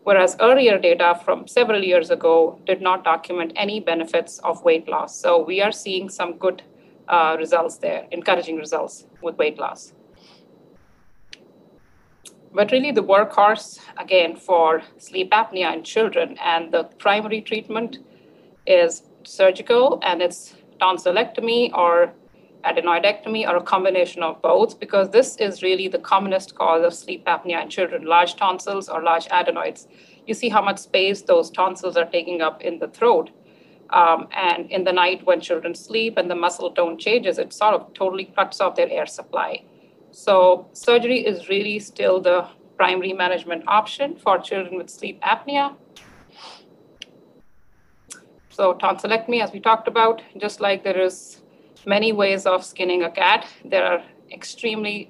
[0.10, 5.16] Whereas earlier data from several years ago did not document any benefits of weight loss.
[5.16, 6.64] So we are seeing some good
[7.08, 9.94] uh, results there, encouraging results with weight loss.
[12.52, 18.00] But really, the workhorse, again, for sleep apnea in children and the primary treatment
[18.66, 22.12] is surgical and it's tonsillectomy or
[22.64, 27.26] adenoidectomy or a combination of both because this is really the commonest cause of sleep
[27.26, 29.88] apnea in children large tonsils or large adenoids.
[30.28, 33.30] You see how much space those tonsils are taking up in the throat
[33.92, 37.76] um, and in the night when children sleep and the muscle tone changes it sort
[37.76, 39.64] of totally cuts off their air supply.
[40.12, 42.48] So surgery is really still the
[42.78, 45.76] primary management option for children with sleep apnea.
[48.50, 51.42] So tonsillectomy as we talked about just like there is
[51.86, 53.46] many ways of skinning a cat.
[53.66, 55.10] There are extremely,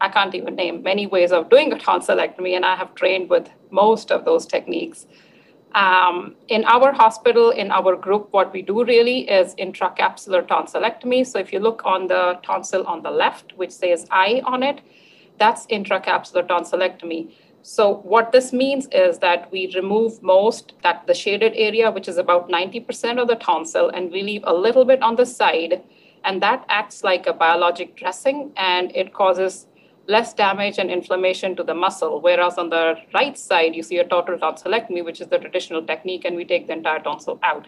[0.00, 3.48] I can't even name many ways of doing a tonsillectomy, and I have trained with
[3.70, 5.06] most of those techniques.
[5.74, 11.26] Um, in our hospital, in our group, what we do really is intracapsular tonsillectomy.
[11.26, 14.80] So if you look on the tonsil on the left, which says I on it,
[15.38, 17.32] that's intracapsular tonsillectomy.
[17.62, 22.16] So what this means is that we remove most that the shaded area, which is
[22.16, 25.82] about 90% of the tonsil, and we leave a little bit on the side
[26.24, 29.66] and that acts like a biologic dressing and it causes
[30.08, 32.20] less damage and inflammation to the muscle.
[32.20, 36.24] Whereas on the right side, you see a total tonsillectomy, which is the traditional technique,
[36.24, 37.66] and we take the entire tonsil out.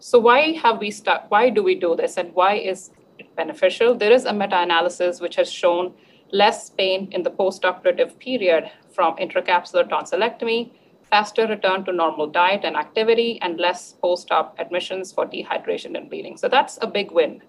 [0.00, 3.94] So why have we start, why do we do this and why is it beneficial?
[3.94, 5.94] There is a meta-analysis which has shown
[6.32, 10.72] less pain in the postoperative period from intracapsular tonsillectomy,
[11.08, 16.36] faster return to normal diet and activity, and less post-op admissions for dehydration and bleeding.
[16.36, 17.42] So that's a big win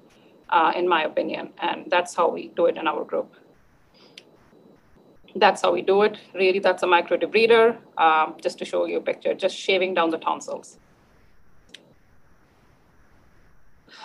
[0.49, 1.49] uh, in my opinion.
[1.61, 3.33] And that's how we do it in our group.
[5.35, 6.17] That's how we do it.
[6.33, 10.17] Really, that's a microdebrider, um, just to show you a picture, just shaving down the
[10.17, 10.79] tonsils.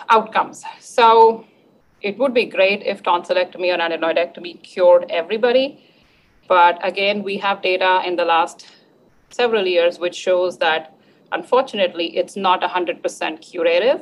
[0.09, 0.63] Outcomes.
[0.79, 1.45] So
[2.01, 5.83] it would be great if tonsillectomy or adenoidectomy cured everybody.
[6.47, 8.67] But again, we have data in the last
[9.29, 10.95] several years which shows that
[11.31, 14.01] unfortunately it's not 100% curative.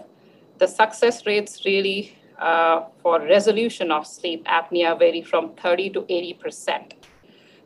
[0.57, 6.93] The success rates really uh, for resolution of sleep apnea vary from 30 to 80%.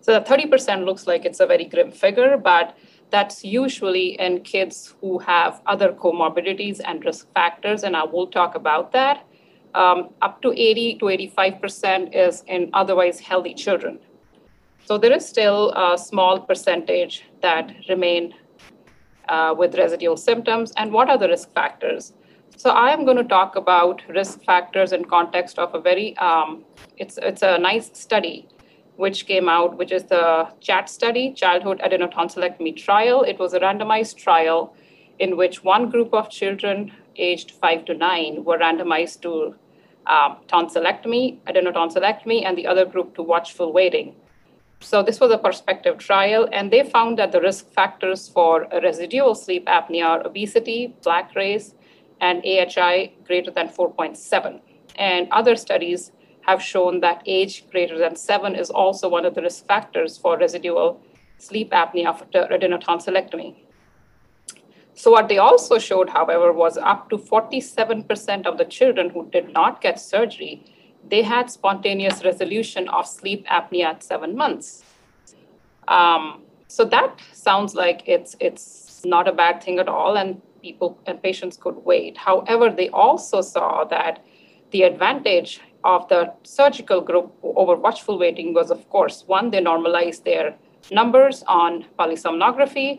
[0.01, 2.78] So the 30% looks like it's a very grim figure, but
[3.09, 8.55] that's usually in kids who have other comorbidities and risk factors, and I will talk
[8.55, 9.26] about that.
[9.73, 13.99] Um, up to 80 to 85% is in otherwise healthy children.
[14.86, 18.34] So there is still a small percentage that remain
[19.28, 20.71] uh, with residual symptoms.
[20.78, 22.13] And what are the risk factors?
[22.58, 26.64] So I am going to talk about risk factors in context of a very, um,
[26.97, 28.47] it's, it's a nice study
[28.95, 33.24] which came out, which is the CHAT study, Childhood Adenotonsillectomy Trial.
[33.24, 34.74] It was a randomized trial
[35.20, 39.56] in which one group of children aged five to nine were randomized to
[40.08, 44.16] um, tonsillectomy, adenotonsillectomy, and the other group to watchful waiting.
[44.80, 49.36] So this was a prospective trial, and they found that the risk factors for residual
[49.36, 51.74] sleep apnea are obesity, black race,
[52.22, 54.61] and AHI greater than 4.7.
[54.95, 56.11] And other studies
[56.41, 60.38] have shown that age greater than seven is also one of the risk factors for
[60.38, 61.01] residual
[61.38, 63.55] sleep apnea after adenotonsillectomy.
[64.93, 69.51] So, what they also showed, however, was up to 47% of the children who did
[69.51, 70.63] not get surgery,
[71.09, 74.84] they had spontaneous resolution of sleep apnea at seven months.
[75.88, 80.89] Um, so that sounds like it's it's not a bad thing at all, and people
[81.07, 82.13] and patients could wait.
[82.30, 84.24] However, they also saw that
[84.72, 85.51] the advantage
[85.84, 87.28] of the surgical group
[87.61, 90.55] over watchful waiting was, of course, one, they normalized their
[90.99, 92.89] numbers on polysomnography,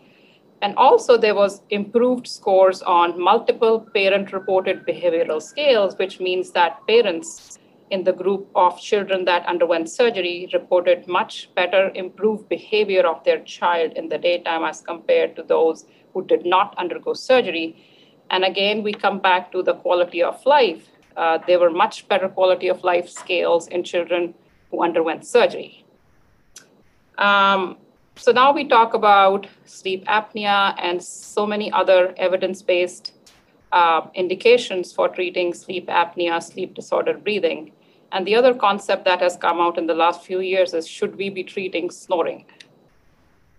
[0.62, 7.58] and also there was improved scores on multiple parent-reported behavioral scales, which means that parents
[7.90, 13.40] in the group of children that underwent surgery reported much better improved behavior of their
[13.40, 15.86] child in the daytime as compared to those
[16.16, 17.76] who did not undergo surgery.
[18.30, 20.88] And again, we come back to the quality of life.
[21.14, 24.32] Uh, there were much better quality of life scales in children
[24.70, 25.84] who underwent surgery.
[27.18, 27.76] Um,
[28.16, 33.12] so now we talk about sleep apnea and so many other evidence based
[33.72, 37.72] uh, indications for treating sleep apnea, sleep disordered breathing.
[38.10, 41.16] And the other concept that has come out in the last few years is should
[41.16, 42.46] we be treating snoring?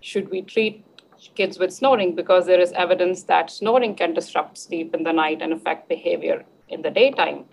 [0.01, 0.86] Should we treat
[1.35, 5.41] kids with snoring because there is evidence that snoring can disrupt sleep in the night
[5.41, 7.45] and affect behavior in the daytime.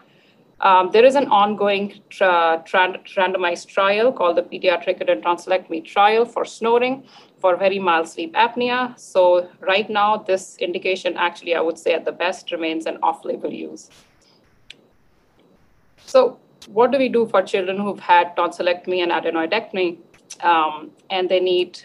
[0.60, 7.04] Um, there is an ongoing tra- randomized trial called the pediatric tonsillectomy trial for snoring
[7.38, 8.98] for very mild sleep apnea.
[8.98, 13.52] So right now, this indication actually, I would say at the best remains an off-label
[13.52, 13.90] use.
[16.06, 16.38] So
[16.68, 19.98] what do we do for children who've had tonsillectomy and adenoidectomy
[20.42, 21.82] um, and they need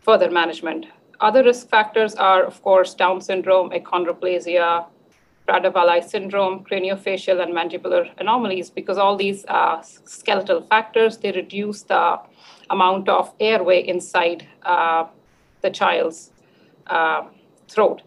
[0.00, 0.86] further management?
[1.20, 4.86] Other risk factors are, of course, Down syndrome, achondroplasia,
[5.46, 12.18] Prader-Willi syndrome, craniofacial and mandibular anomalies, because all these uh, skeletal factors, they reduce the
[12.70, 15.04] amount of airway inside uh,
[15.60, 16.30] the child's
[16.86, 17.22] uh,
[17.68, 18.02] throat.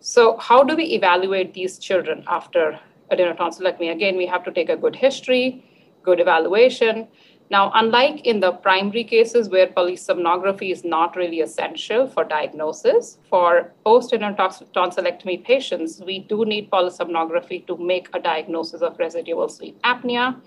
[0.00, 2.78] So how do we evaluate these children after
[3.10, 3.90] adenotonsillectomy?
[3.90, 5.64] Again, we have to take a good history,
[6.02, 7.08] good evaluation,
[7.52, 13.70] now, unlike in the primary cases where polysomnography is not really essential for diagnosis, for
[13.84, 20.40] post-tonsillectomy patients, we do need polysomnography to make a diagnosis of residual sleep apnea.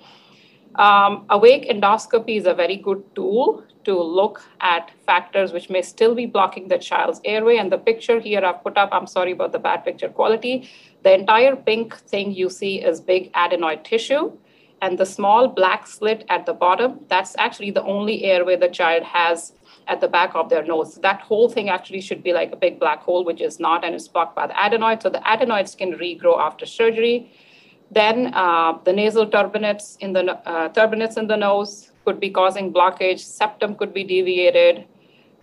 [0.74, 6.16] Um, awake endoscopy is a very good tool to look at factors which may still
[6.16, 7.58] be blocking the child's airway.
[7.58, 10.68] And the picture here I've put up, I'm sorry about the bad picture quality.
[11.04, 14.32] The entire pink thing you see is big adenoid tissue.
[14.82, 19.04] And the small black slit at the bottom, that's actually the only airway the child
[19.04, 19.54] has
[19.88, 20.96] at the back of their nose.
[20.96, 23.96] That whole thing actually should be like a big black hole, which is not, and
[23.96, 25.02] is blocked by the adenoid.
[25.02, 27.32] So the adenoids can regrow after surgery.
[27.92, 32.74] Then uh, the nasal turbinates in the uh, turbinates in the nose could be causing
[32.74, 33.20] blockage.
[33.20, 34.86] Septum could be deviated.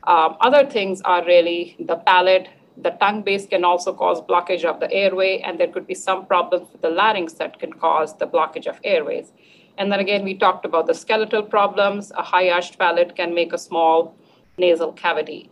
[0.05, 4.81] Um, other things are really the palate, the tongue base can also cause blockage of
[4.81, 8.27] the airway, and there could be some problems with the larynx that can cause the
[8.27, 9.33] blockage of airways.
[9.79, 12.13] And then again, we talked about the skeletal problems.
[12.13, 14.15] A high arched palate can make a small
[14.59, 15.51] nasal cavity.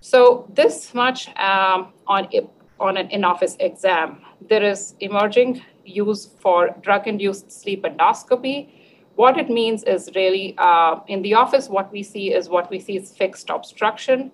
[0.00, 2.28] So this much um, on,
[2.80, 4.20] on an in-office exam.
[4.48, 8.68] There is emerging use for drug-induced sleep endoscopy.
[9.14, 12.80] What it means is really uh, in the office, what we see is what we
[12.80, 14.30] see is fixed obstruction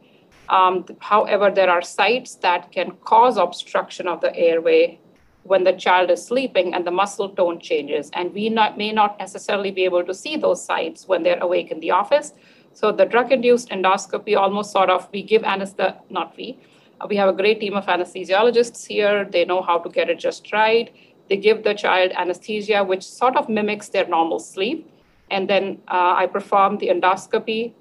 [0.49, 4.99] um, however, there are sites that can cause obstruction of the airway
[5.43, 8.11] when the child is sleeping and the muscle tone changes.
[8.13, 11.71] And we not, may not necessarily be able to see those sites when they're awake
[11.71, 12.33] in the office.
[12.73, 16.59] So the drug-induced endoscopy almost sort of, we give anesthesia, not we,
[17.01, 19.25] uh, we have a great team of anesthesiologists here.
[19.25, 20.95] They know how to get it just right.
[21.29, 24.91] They give the child anesthesia, which sort of mimics their normal sleep.
[25.31, 27.73] And then uh, I perform the endoscopy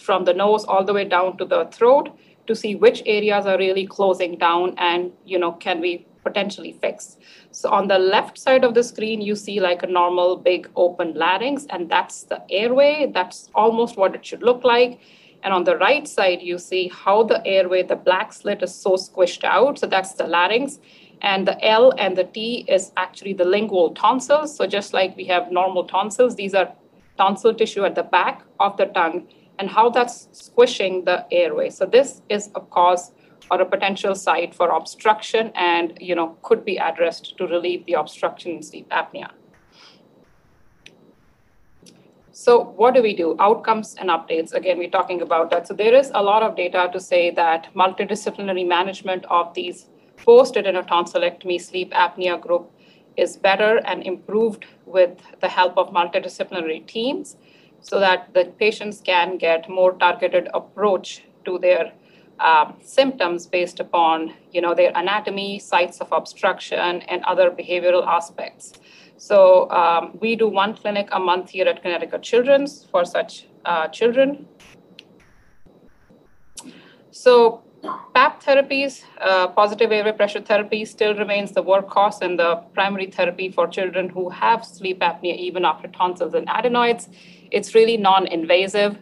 [0.00, 2.10] from the nose all the way down to the throat
[2.46, 7.16] to see which areas are really closing down and you know can we potentially fix.
[7.52, 11.14] So on the left side of the screen you see like a normal big open
[11.14, 13.10] larynx and that's the airway.
[13.12, 15.00] That's almost what it should look like.
[15.42, 18.92] And on the right side you see how the airway the black slit is so
[18.96, 19.78] squished out.
[19.78, 20.80] So that's the larynx.
[21.22, 24.54] And the L and the T is actually the lingual tonsils.
[24.56, 26.72] So just like we have normal tonsils, these are
[27.16, 29.26] tonsil tissue at the back of the tongue
[29.58, 31.70] and how that's squishing the airway.
[31.70, 33.12] So this is a cause
[33.50, 37.94] or a potential site for obstruction and you know could be addressed to relieve the
[37.94, 39.30] obstruction in sleep apnea.
[42.32, 43.34] So what do we do?
[43.40, 44.52] Outcomes and updates.
[44.54, 45.66] Again, we're talking about that.
[45.66, 49.88] So there is a lot of data to say that multidisciplinary management of these
[50.18, 52.70] post-adenotonsillectomy sleep apnea group
[53.16, 57.36] is better and improved with the help of multidisciplinary teams
[57.80, 61.92] so that the patients can get more targeted approach to their
[62.40, 68.74] um, symptoms based upon you know their anatomy sites of obstruction and other behavioral aspects
[69.16, 73.88] so um, we do one clinic a month here at connecticut children's for such uh,
[73.88, 74.46] children
[77.10, 77.64] so
[78.14, 83.50] PAP therapies, uh, positive airway pressure therapy, still remains the workhorse and the primary therapy
[83.50, 87.08] for children who have sleep apnea, even after tonsils and adenoids.
[87.50, 88.98] It's really non invasive.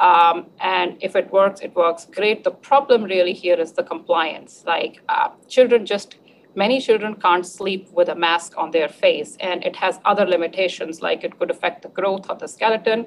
[0.00, 2.42] Um, and if it works, it works great.
[2.42, 4.64] The problem really here is the compliance.
[4.66, 6.16] Like uh, children just,
[6.54, 11.02] many children can't sleep with a mask on their face, and it has other limitations,
[11.02, 13.06] like it could affect the growth of the skeleton.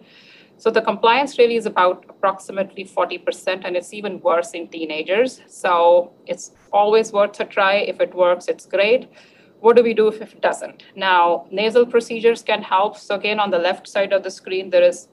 [0.57, 5.41] So the compliance really is about approximately 40%, and it's even worse in teenagers.
[5.47, 7.77] So it's always worth a try.
[7.77, 9.09] If it works, it's great.
[9.63, 10.83] What do we do if it doesn't?
[10.93, 12.97] Now, nasal procedures can help.
[12.97, 15.07] So, again, on the left side of the screen, there is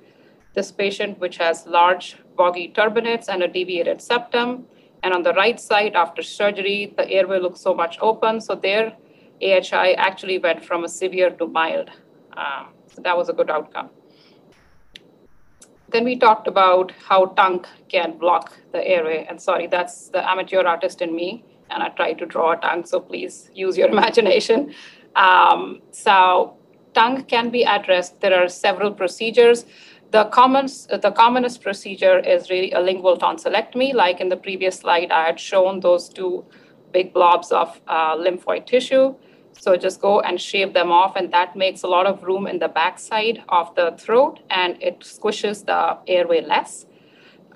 [0.55, 4.66] this patient which has large boggy turbinates and a deviated septum.
[5.05, 8.40] And on the right side, after surgery, the airway looks so much open.
[8.40, 8.96] So, their
[9.40, 11.88] AHI actually went from a severe to mild.
[12.36, 13.90] Um, so, that was a good outcome.
[15.90, 19.26] Then we talked about how tongue can block the airway.
[19.30, 22.85] And sorry, that's the amateur artist in me and I tried to draw a tongue,
[22.85, 24.75] so please use your imagination.
[25.16, 26.57] Um, so
[26.95, 28.21] tongue can be addressed.
[28.21, 29.66] There are several procedures.
[30.11, 33.95] The, commons, the commonest procedure is really a lingual tonsillectomy.
[33.95, 36.45] Like in the previous slide, I had shown those two
[36.93, 39.14] big blobs of uh, lymphoid tissue.
[39.53, 42.59] So just go and shave them off, and that makes a lot of room in
[42.59, 46.87] the backside of the throat, and it squishes the airway less.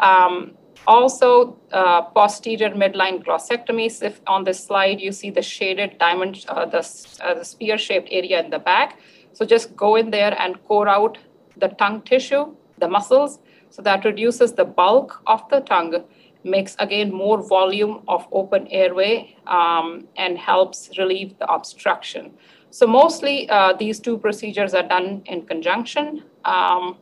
[0.00, 0.52] Um,
[0.86, 4.02] also, uh, posterior midline glossectomies.
[4.02, 6.82] If on this slide you see the shaded diamond, uh, the,
[7.22, 8.98] uh, the spear-shaped area in the back.
[9.32, 11.18] So just go in there and core out
[11.56, 13.38] the tongue tissue, the muscles,
[13.70, 16.04] so that reduces the bulk of the tongue,
[16.44, 22.32] makes again more volume of open airway, um, and helps relieve the obstruction.
[22.70, 26.24] So mostly uh, these two procedures are done in conjunction.
[26.44, 26.98] Um,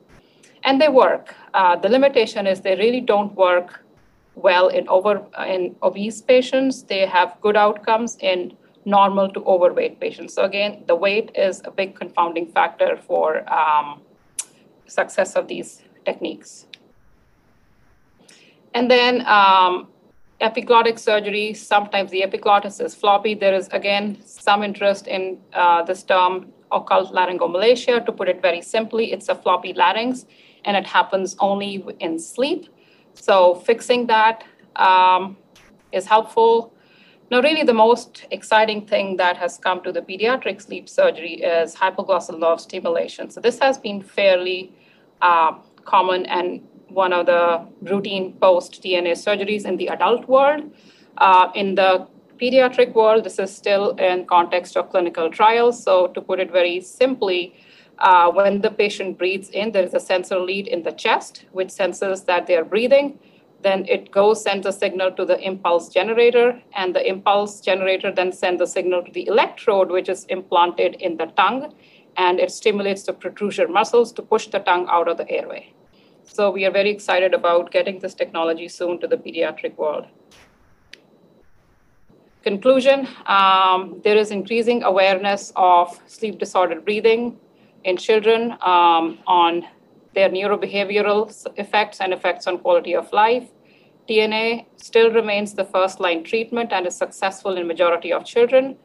[0.65, 1.35] and they work.
[1.55, 3.85] Uh, the limitation is they really don't work
[4.35, 6.83] well in over in obese patients.
[6.83, 10.35] They have good outcomes in normal to overweight patients.
[10.35, 14.01] So again, the weight is a big confounding factor for um,
[14.87, 16.67] success of these techniques.
[18.75, 19.89] And then um,
[20.41, 23.35] epiglottic surgery, sometimes the epiglottis is floppy.
[23.35, 28.05] There is, again, some interest in uh, this term occult laryngomalacia.
[28.05, 30.27] To put it very simply, it's a floppy larynx
[30.65, 32.69] and it happens only in sleep.
[33.15, 34.45] So fixing that
[34.77, 35.37] um,
[35.93, 36.75] is helpful.
[37.31, 41.75] Now, really, the most exciting thing that has come to the pediatric sleep surgery is
[41.75, 43.31] hypoglossal nerve stimulation.
[43.31, 44.75] So this has been fairly
[45.23, 45.53] uh,
[45.85, 50.71] common and one of the routine post-TNA surgeries in the adult world.
[51.17, 52.07] Uh, in the
[52.37, 55.83] pediatric world, this is still in context of clinical trials.
[55.83, 57.55] So to put it very simply,
[58.03, 61.71] uh, when the patient breathes in, there is a sensor lead in the chest, which
[61.71, 63.19] senses that they are breathing.
[63.63, 68.33] Then it goes, sends a signal to the impulse generator, and the impulse generator then
[68.33, 71.73] sends a signal to the electrode, which is implanted in the tongue,
[72.17, 75.73] and it stimulates the protrusion muscles to push the tongue out of the airway.
[76.25, 80.07] So we are very excited about getting this technology soon to the pediatric world.
[82.43, 87.39] Conclusion, um, there is increasing awareness of sleep disordered breathing
[87.85, 89.65] in children um, on
[90.15, 93.49] their neurobehavioral effects and effects on quality of life.
[94.09, 98.77] TNA still remains the first line treatment and is successful in majority of children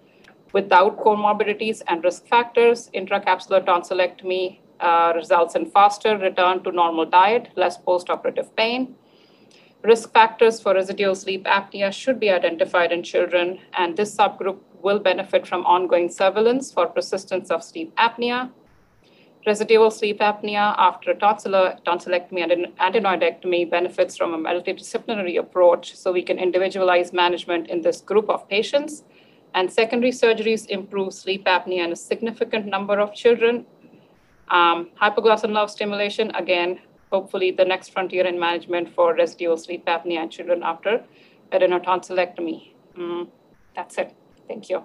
[0.54, 2.90] without comorbidities and risk factors.
[2.94, 8.96] Intracapsular tonsillectomy uh, results in faster return to normal diet, less postoperative pain.
[9.84, 15.00] Risk factors for residual sleep apnea should be identified in children, and this subgroup will
[15.00, 18.52] benefit from ongoing surveillance for persistence of sleep apnea
[19.48, 26.38] Residual sleep apnea after tonsillectomy and adenoidectomy benefits from a multidisciplinary approach so we can
[26.38, 29.04] individualize management in this group of patients.
[29.54, 33.66] And secondary surgeries improve sleep apnea in a significant number of children.
[34.50, 36.80] Um, hypoglossal nerve stimulation, again,
[37.10, 41.06] hopefully the next frontier in management for residual sleep apnea in children after
[41.54, 42.74] adenotonsillectomy.
[42.98, 43.30] Mm,
[43.74, 44.14] that's it.
[44.46, 44.84] Thank you.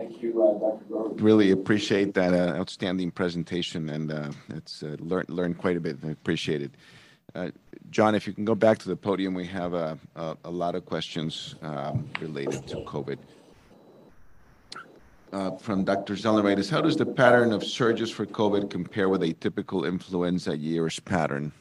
[0.00, 0.84] Thank you, uh, Dr.
[0.88, 1.14] Grover.
[1.16, 5.98] Really appreciate that uh, outstanding presentation, and uh, it's uh, learned learned quite a bit.
[6.02, 6.70] I appreciate it.
[7.34, 7.50] Uh,
[7.90, 10.74] John, if you can go back to the podium, we have a, a, a lot
[10.74, 13.18] of questions um, related to COVID.
[15.32, 16.14] Uh, from Dr.
[16.14, 20.98] Zellenraitis, how does the pattern of surges for COVID compare with a typical influenza year's
[20.98, 21.52] pattern?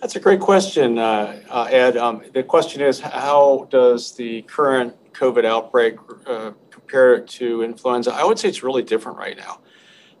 [0.00, 1.96] That's a great question, uh, uh, Ed.
[1.96, 5.96] Um, the question is, how does the current COVID outbreak
[6.26, 6.52] uh,
[6.88, 9.60] compare it to influenza, I would say it's really different right now.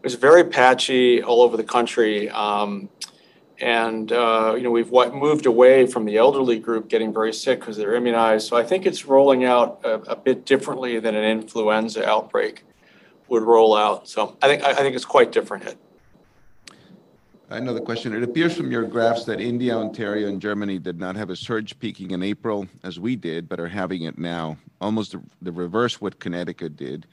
[0.04, 2.28] It's very patchy all over the country.
[2.28, 2.90] Um,
[3.58, 7.76] and, uh, you know, we've moved away from the elderly group getting very sick because
[7.76, 8.46] they're immunized.
[8.46, 12.64] So I think it's rolling out a, a, bit differently than an influenza outbreak
[13.28, 14.08] would roll out.
[14.08, 15.64] So I think, I think it's quite different.
[17.50, 18.14] Another question.
[18.14, 21.78] It appears from your graphs that India, Ontario, and Germany did not have a surge
[21.78, 24.58] peaking in April as we did, but are having it now.
[24.82, 27.06] Almost the, reverse what Connecticut did.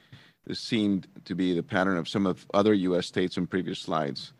[0.46, 3.06] This seemed to be the pattern of some of other U.S.
[3.06, 4.34] states in previous slides.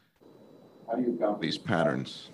[0.87, 2.29] How do you count these patterns?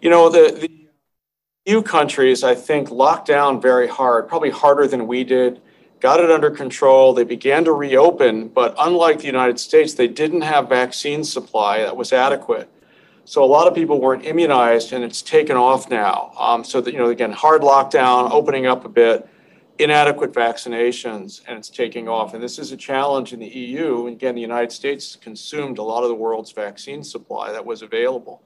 [0.00, 5.08] You know, the, the EU countries, I think, locked down very hard, probably harder than
[5.08, 5.60] we did,
[5.98, 7.14] got it under control.
[7.14, 11.96] They began to reopen, but unlike the United States, they didn't have vaccine supply that
[11.96, 12.70] was adequate.
[13.26, 16.32] So a lot of people weren't immunized, and it's taken off now.
[16.38, 19.28] Um, so that you know, again, hard lockdown, opening up a bit,
[19.80, 22.34] inadequate vaccinations, and it's taking off.
[22.34, 24.06] And this is a challenge in the EU.
[24.06, 28.44] Again, the United States consumed a lot of the world's vaccine supply that was available.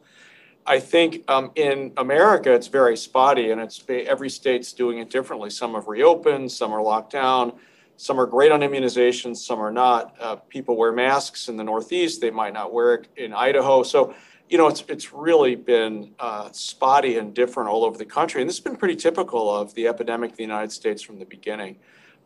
[0.67, 5.51] I think um, in America, it's very spotty and it's every state's doing it differently.
[5.51, 7.53] Some have reopened, some are locked down,
[7.99, 10.15] some are great on immunizations, some are not.
[10.19, 13.83] Uh, people wear masks in the Northeast, they might not wear it in Idaho.
[13.83, 14.15] So,
[14.51, 18.43] you know, it's, it's really been uh, spotty and different all over the country.
[18.43, 21.25] And this has been pretty typical of the epidemic in the United States from the
[21.25, 21.77] beginning.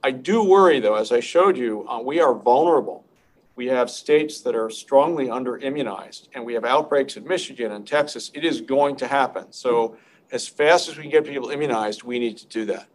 [0.02, 3.04] I do worry, though, as I showed you, uh, we are vulnerable
[3.56, 7.86] we have states that are strongly under immunized, and we have outbreaks in Michigan and
[7.86, 8.30] Texas.
[8.34, 9.52] It is going to happen.
[9.52, 9.96] So,
[10.32, 12.88] as fast as we can get people immunized, we need to do that.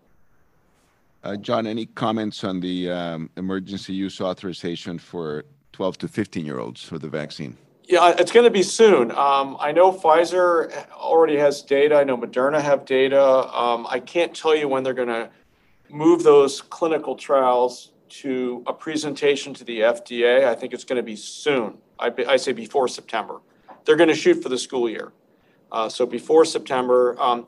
[1.23, 6.59] Uh, John, any comments on the um, emergency use authorization for 12 to 15 year
[6.59, 7.55] olds for the vaccine?
[7.89, 9.09] Yeah, it's going to be soon.
[9.09, 11.95] Um, I know Pfizer already has data.
[11.95, 13.19] I know Moderna have data.
[13.19, 15.31] Um, I can't tell you when they're going to
[15.89, 20.45] move those clinical trials to a presentation to the FDA.
[20.45, 21.79] I think it's going to be soon.
[21.97, 23.41] I, say before September.
[23.85, 25.11] They're going to shoot for the school year.
[25.71, 27.47] Uh, so before September, um,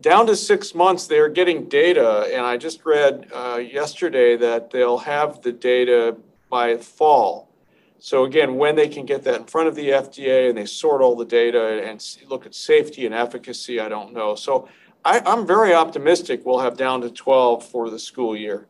[0.00, 2.30] down to six months, they're getting data.
[2.32, 6.16] And I just read uh, yesterday that they'll have the data
[6.48, 7.51] by fall.
[8.02, 11.02] So again, when they can get that in front of the FDA and they sort
[11.02, 14.34] all the data and look at safety and efficacy, I don't know.
[14.34, 14.68] So
[15.04, 18.66] I, I'm very optimistic we'll have down to 12 for the school year.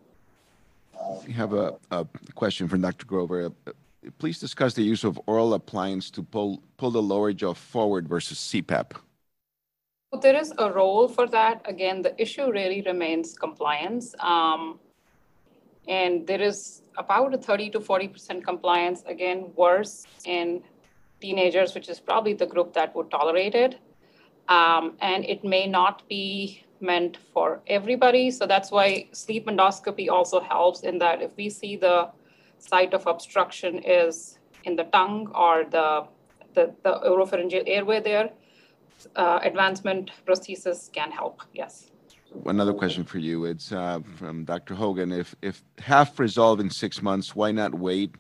[1.27, 3.07] We have a, a question from Dr.
[3.07, 3.51] Grover.
[4.19, 8.37] Please discuss the use of oral appliance to pull, pull the lower jaw forward versus
[8.37, 8.93] CPAP.
[10.13, 11.63] Well, there is a role for that.
[11.65, 14.15] Again, the issue really remains compliance.
[14.19, 14.79] Um,
[15.89, 20.63] and there is about a 30 to 40% compliance, again, worse in
[21.21, 23.79] teenagers, which is probably the group that would tolerate it.
[24.49, 28.31] Um, and it may not be meant for everybody.
[28.31, 32.11] So that's why sleep endoscopy also helps in that if we see the
[32.59, 36.07] site of obstruction is in the tongue or the,
[36.55, 38.31] the, the oropharyngeal airway there,
[39.17, 41.92] uh, advancement prosthesis can help, yes.
[42.47, 43.45] Another question for you.
[43.45, 44.75] It's uh, from Dr.
[44.75, 45.13] Hogan.
[45.13, 48.15] If, if half resolve in six months, why not wait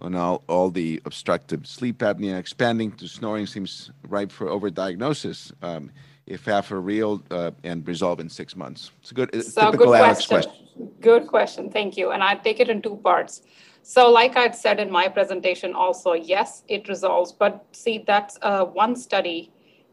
[0.00, 2.38] on all, all the obstructive sleep apnea?
[2.38, 5.52] Expanding to snoring seems ripe for overdiagnosis.
[5.62, 5.90] Um,
[6.28, 8.92] if half are real uh, and resolve in six months?
[9.00, 10.52] It's a good, it's so typical good Alex question.
[10.52, 10.90] question.
[11.00, 11.70] Good question.
[11.70, 12.10] Thank you.
[12.10, 13.42] And I take it in two parts.
[13.82, 17.32] So, like I'd said in my presentation, also, yes, it resolves.
[17.32, 19.50] But see, that's uh, one study.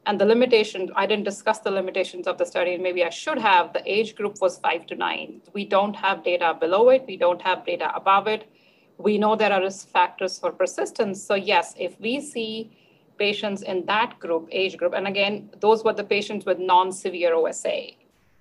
[0.08, 2.76] And the limitation, I didn't discuss the limitations of the study.
[2.76, 3.74] and Maybe I should have.
[3.74, 5.42] The age group was five to nine.
[5.54, 8.50] We don't have data below it, we don't have data above it.
[8.98, 11.22] We know there are risk factors for persistence.
[11.22, 12.72] So, yes, if we see
[13.18, 14.94] patients in that group, age group.
[14.94, 17.92] And again, those were the patients with non-severe OSA.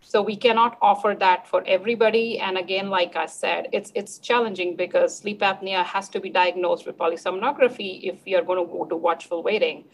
[0.01, 2.39] So we cannot offer that for everybody.
[2.39, 6.85] And again, like I said, it's it's challenging because sleep apnea has to be diagnosed
[6.87, 9.85] with polysomnography if we are going to go to watchful waiting.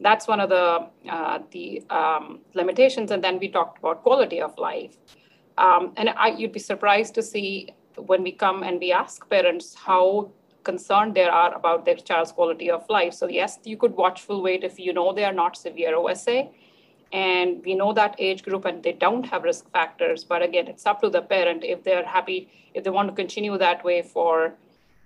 [0.00, 3.10] That's one of the uh, the um, limitations.
[3.10, 4.96] And then we talked about quality of life.
[5.58, 9.74] Um, and I, you'd be surprised to see when we come and we ask parents
[9.74, 10.30] how
[10.64, 13.14] concerned they are about their child's quality of life.
[13.14, 16.48] So yes, you could watchful wait if you know they are not severe OSA.
[17.12, 20.22] And we know that age group and they don't have risk factors.
[20.24, 23.58] But again, it's up to the parent if they're happy, if they want to continue
[23.58, 24.54] that way for,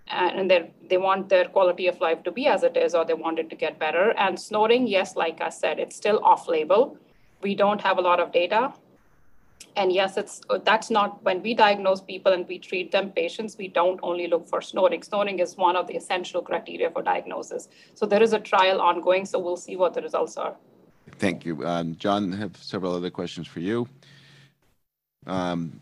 [0.09, 0.51] and
[0.89, 3.49] they want their quality of life to be as it is, or they want it
[3.51, 4.11] to get better.
[4.19, 6.99] And snoring, yes, like I said, it's still off label.
[7.43, 8.73] We don't have a lot of data
[9.77, 13.69] and yes, it's that's not when we diagnose people and we treat them patients, we
[13.69, 15.03] don't only look for snoring.
[15.03, 17.69] Snoring is one of the essential criteria for diagnosis.
[17.95, 20.57] So there is a trial ongoing, so we'll see what the results are.
[21.19, 21.67] Thank you.
[21.67, 23.89] Um, John, I have several other questions for you.
[25.27, 25.81] Um,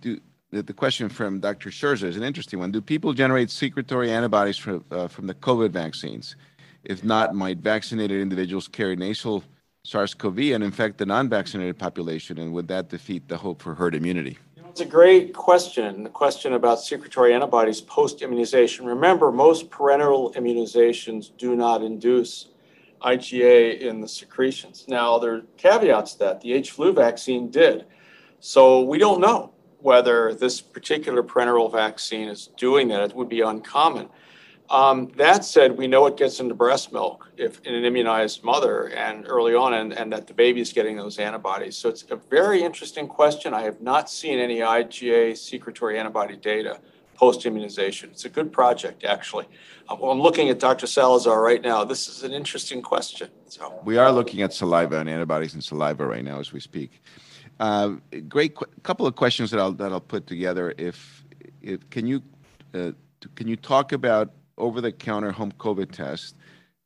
[0.00, 0.20] do,
[0.62, 1.70] the question from Dr.
[1.70, 2.70] Scherzer is an interesting one.
[2.70, 6.36] Do people generate secretory antibodies from, uh, from the COVID vaccines?
[6.84, 9.42] If not, might vaccinated individuals carry nasal
[9.84, 14.38] SARS-CoV and infect the non-vaccinated population, and would that defeat the hope for herd immunity?
[14.68, 18.86] It's a great question, the question about secretory antibodies post-immunization.
[18.86, 22.48] Remember, most parenteral immunizations do not induce
[23.02, 24.86] IgA in the secretions.
[24.88, 26.40] Now, there are caveats to that.
[26.40, 27.84] The H flu vaccine did.
[28.40, 29.53] So we don't know
[29.84, 33.02] whether this particular parenteral vaccine is doing that.
[33.02, 34.08] It would be uncommon.
[34.70, 38.88] Um, that said, we know it gets into breast milk if in an immunized mother
[38.88, 41.76] and early on, and, and that the baby is getting those antibodies.
[41.76, 43.52] So it's a very interesting question.
[43.52, 46.80] I have not seen any IgA secretory antibody data
[47.14, 48.08] post immunization.
[48.08, 49.44] It's a good project, actually.
[49.90, 50.86] Um, well, I'm looking at Dr.
[50.86, 51.84] Salazar right now.
[51.84, 53.28] This is an interesting question.
[53.50, 57.02] So we are looking at saliva and antibodies in saliva right now as we speak.
[57.60, 57.94] Uh,
[58.28, 60.74] great qu- couple of questions that I'll that I'll put together.
[60.76, 61.24] If,
[61.62, 62.22] if can you
[62.74, 62.92] uh,
[63.36, 66.36] can you talk about over the counter home COVID test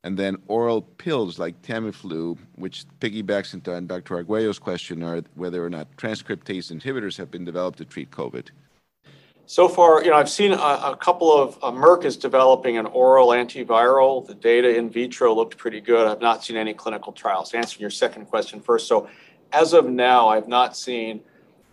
[0.05, 4.23] And then oral pills like Tamiflu, which piggybacks into Dr.
[4.23, 8.49] Arguello's question, are whether or not transcriptase inhibitors have been developed to treat COVID.
[9.47, 12.85] So far, you know, I've seen a, a couple of, uh, Merck is developing an
[12.85, 14.27] oral antiviral.
[14.27, 16.07] The data in vitro looked pretty good.
[16.07, 17.55] I've not seen any clinical trials.
[17.55, 18.87] Answering your second question first.
[18.87, 19.09] So
[19.53, 21.21] as of now, I've not seen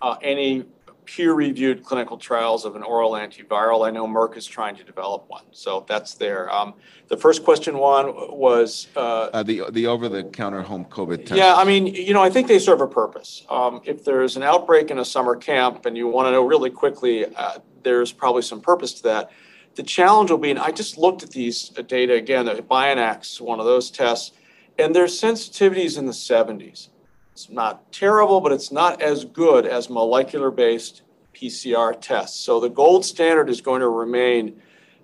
[0.01, 0.65] uh, any
[1.05, 3.87] peer-reviewed clinical trials of an oral antiviral.
[3.87, 6.51] I know Merck is trying to develop one, so that's there.
[6.51, 6.73] Um,
[7.09, 11.37] the first question, Juan, was uh, Uh, the the over-the-counter home COVID test.
[11.37, 13.45] yeah, I mean, you know, I think they serve a purpose.
[13.49, 16.71] Um, if there's an outbreak in a summer camp and you want to know really
[16.71, 19.31] quickly, uh, there's probably some purpose to that.
[19.75, 23.39] The challenge will be, and I just looked at these uh, data again, the Binax,
[23.39, 24.31] one of those tests,
[24.79, 26.89] and their sensitivities in the 70s.
[27.35, 31.01] It's not terrible, but it's not as good as molecular based
[31.33, 32.39] PCR tests.
[32.39, 34.61] So the gold standard is going to remain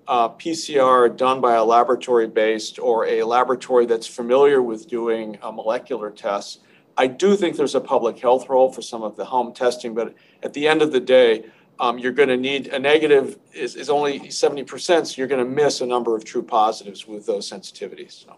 [0.08, 5.52] uh, PCR done by a laboratory based or a laboratory that's familiar with doing uh,
[5.52, 6.60] molecular tests.
[6.96, 10.16] I do think there's a public health role for some of the home testing, but
[10.42, 11.44] at the end of the day,
[11.82, 15.52] um, you're going to need a negative is, is only 70%, so you're going to
[15.52, 18.24] miss a number of true positives with those sensitivities.
[18.24, 18.38] So.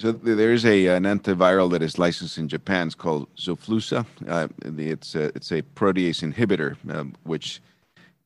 [0.00, 2.86] So there is a an antiviral that is licensed in Japan.
[2.86, 4.06] It's called Xofluza.
[4.26, 7.60] Uh, it's a, it's a protease inhibitor, um, which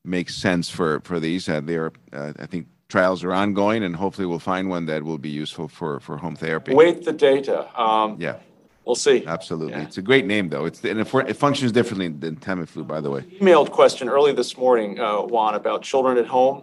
[0.05, 1.49] makes sense for for these.
[1.49, 5.19] Uh, there, uh, I think trials are ongoing, and hopefully we'll find one that will
[5.19, 6.75] be useful for for home therapy.
[6.75, 7.67] Wait the data.
[7.81, 8.37] Um, Yeah,
[8.85, 9.25] We'll see.
[9.27, 9.73] absolutely.
[9.73, 9.83] Yeah.
[9.83, 10.67] It's a great name, though.
[10.67, 13.23] It's and it, it functions differently than Tamiflu, by the way.
[13.41, 16.63] Emailed question early this morning, uh, Juan, about children at home.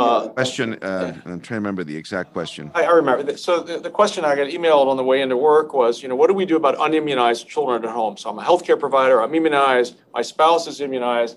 [0.00, 0.78] Uh, Question.
[0.82, 2.70] Uh, I'm trying to remember the exact question.
[2.74, 3.36] I, I remember.
[3.36, 6.16] So the, the question I got emailed on the way into work was, you know,
[6.16, 8.16] what do we do about unimmunized children at home?
[8.16, 9.20] So I'm a healthcare provider.
[9.20, 9.96] I'm immunized.
[10.14, 11.36] My spouse is immunized,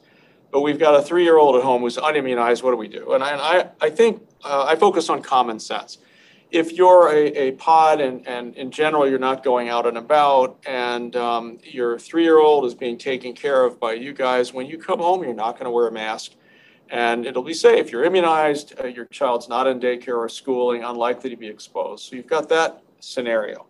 [0.49, 2.63] but we've got a three-year-old at home who's unimmunized.
[2.63, 3.13] What do we do?
[3.13, 5.97] And I, and I, I think uh, I focus on common sense.
[6.49, 10.57] If you're a, a pod and, and in general you're not going out and about,
[10.65, 14.99] and um, your three-year-old is being taken care of by you guys, when you come
[14.99, 16.33] home, you're not going to wear a mask
[16.89, 17.91] and it'll be safe.
[17.91, 22.09] You're immunized, uh, your child's not in daycare or schooling, unlikely to be exposed.
[22.09, 23.65] So you've got that scenario.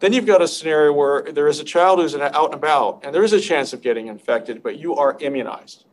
[0.00, 3.14] Then you've got a scenario where there is a child who's out and about, and
[3.14, 5.84] there is a chance of getting infected, but you are immunized.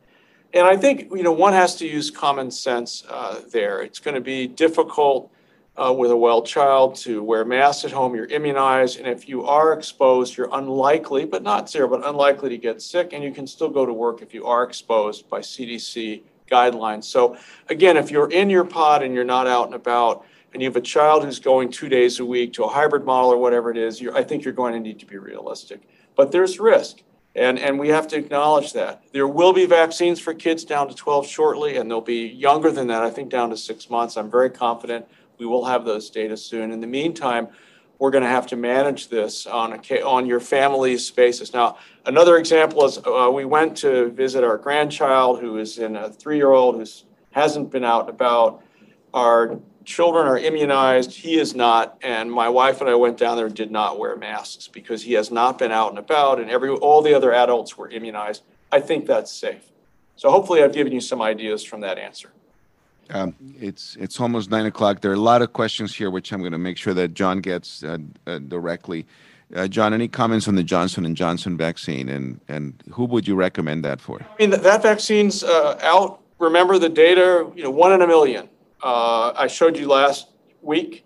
[0.54, 3.82] And I think you know one has to use common sense uh, there.
[3.82, 5.30] It's going to be difficult
[5.76, 8.14] uh, with a well child to wear masks at home.
[8.14, 12.58] You're immunized, and if you are exposed, you're unlikely, but not zero, but unlikely to
[12.58, 16.22] get sick, and you can still go to work if you are exposed by CDC
[16.48, 17.04] guidelines.
[17.04, 17.36] So
[17.68, 20.76] again, if you're in your pod and you're not out and about, and you have
[20.76, 23.76] a child who's going two days a week to a hybrid model or whatever it
[23.76, 25.82] is, I think you're going to need to be realistic.
[26.16, 27.02] But there's risk,
[27.34, 29.02] and, and we have to acknowledge that.
[29.12, 32.86] There will be vaccines for kids down to 12 shortly, and they'll be younger than
[32.88, 34.16] that, I think down to six months.
[34.16, 35.06] I'm very confident
[35.38, 36.72] we will have those data soon.
[36.72, 37.48] In the meantime,
[37.98, 41.52] we're going to have to manage this on a on your family's basis.
[41.52, 41.78] Now,
[42.08, 46.76] another example is uh, we went to visit our grandchild who is in a three-year-old
[46.76, 46.86] who
[47.30, 48.62] hasn't been out and about.
[49.14, 51.12] Our children are immunized.
[51.12, 54.16] He is not, and my wife and I went down there and did not wear
[54.16, 57.78] masks because he has not been out and about, and every all the other adults
[57.78, 58.42] were immunized.
[58.72, 59.70] I think that's safe.
[60.16, 62.30] So hopefully, I've given you some ideas from that answer.
[63.10, 65.00] Um, it's it's almost nine o'clock.
[65.00, 67.40] There are a lot of questions here, which I'm going to make sure that John
[67.40, 69.06] gets uh, uh, directly.
[69.54, 73.34] Uh, John, any comments on the Johnson and Johnson vaccine, and and who would you
[73.34, 74.20] recommend that for?
[74.20, 76.20] I mean, that, vaccine's uh, out.
[76.38, 78.48] Remember the data, you know, one in a million.
[78.82, 80.28] Uh, I showed you last
[80.60, 81.04] week,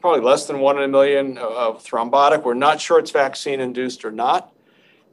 [0.00, 2.42] probably less than one in a million of thrombotic.
[2.42, 4.52] We're not sure it's vaccine induced or not.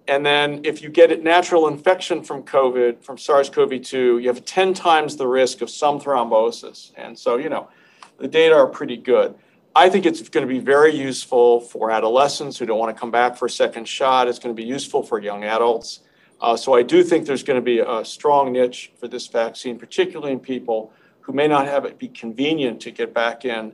[0.08, 4.74] And then if you get a natural infection from COVID, from SARS-CoV-2, you have 10
[4.74, 6.92] times the risk of some thrombosis.
[6.98, 7.70] And so, you know,
[8.18, 9.36] the data are pretty good.
[9.76, 13.10] I think it's going to be very useful for adolescents who don't want to come
[13.10, 14.28] back for a second shot.
[14.28, 16.02] It's going to be useful for young adults.
[16.40, 19.80] Uh, so I do think there's going to be a strong niche for this vaccine,
[19.80, 23.74] particularly in people who may not have it be convenient to get back in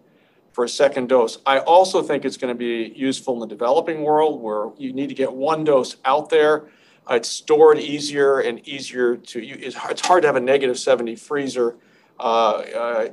[0.53, 1.39] for a second dose.
[1.45, 5.09] I also think it's going to be useful in the developing world where you need
[5.09, 6.69] to get one dose out there.
[7.09, 9.57] Uh, it's stored easier and easier to you.
[9.59, 11.75] It's hard, to have a negative 70 freezer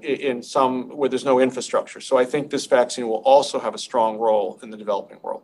[0.02, 2.00] in some where there's no infrastructure.
[2.00, 5.42] So I think this vaccine will also have a strong role in the developing world.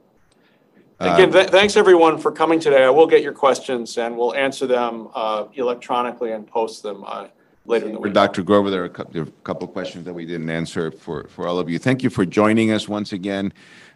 [1.01, 2.85] Again, th- thanks everyone for coming today.
[2.85, 7.27] I will get your questions and we'll answer them uh, electronically and post them uh,
[7.67, 8.13] later in the week.
[8.13, 8.43] Dr.
[8.43, 10.93] Grover, there are a cou- there are a couple of questions that we didn't answer
[10.93, 11.79] for, for all of you.
[11.81, 13.53] Thank you for joining us once again.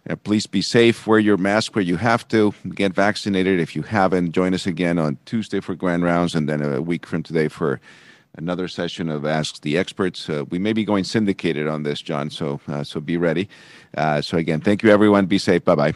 [0.09, 3.83] Uh, Please be safe, wear your mask where you have to, get vaccinated if you
[3.83, 4.33] haven't.
[4.33, 7.81] Join us again on Tuesday for Grand Rounds and then a week from today for
[8.37, 10.28] another session of Ask the Experts.
[10.28, 13.49] Uh, we may be going syndicated on this, John, so, uh, so be ready.
[13.97, 15.26] Uh, so again, thank you, everyone.
[15.26, 15.64] Be safe.
[15.64, 15.95] Bye bye.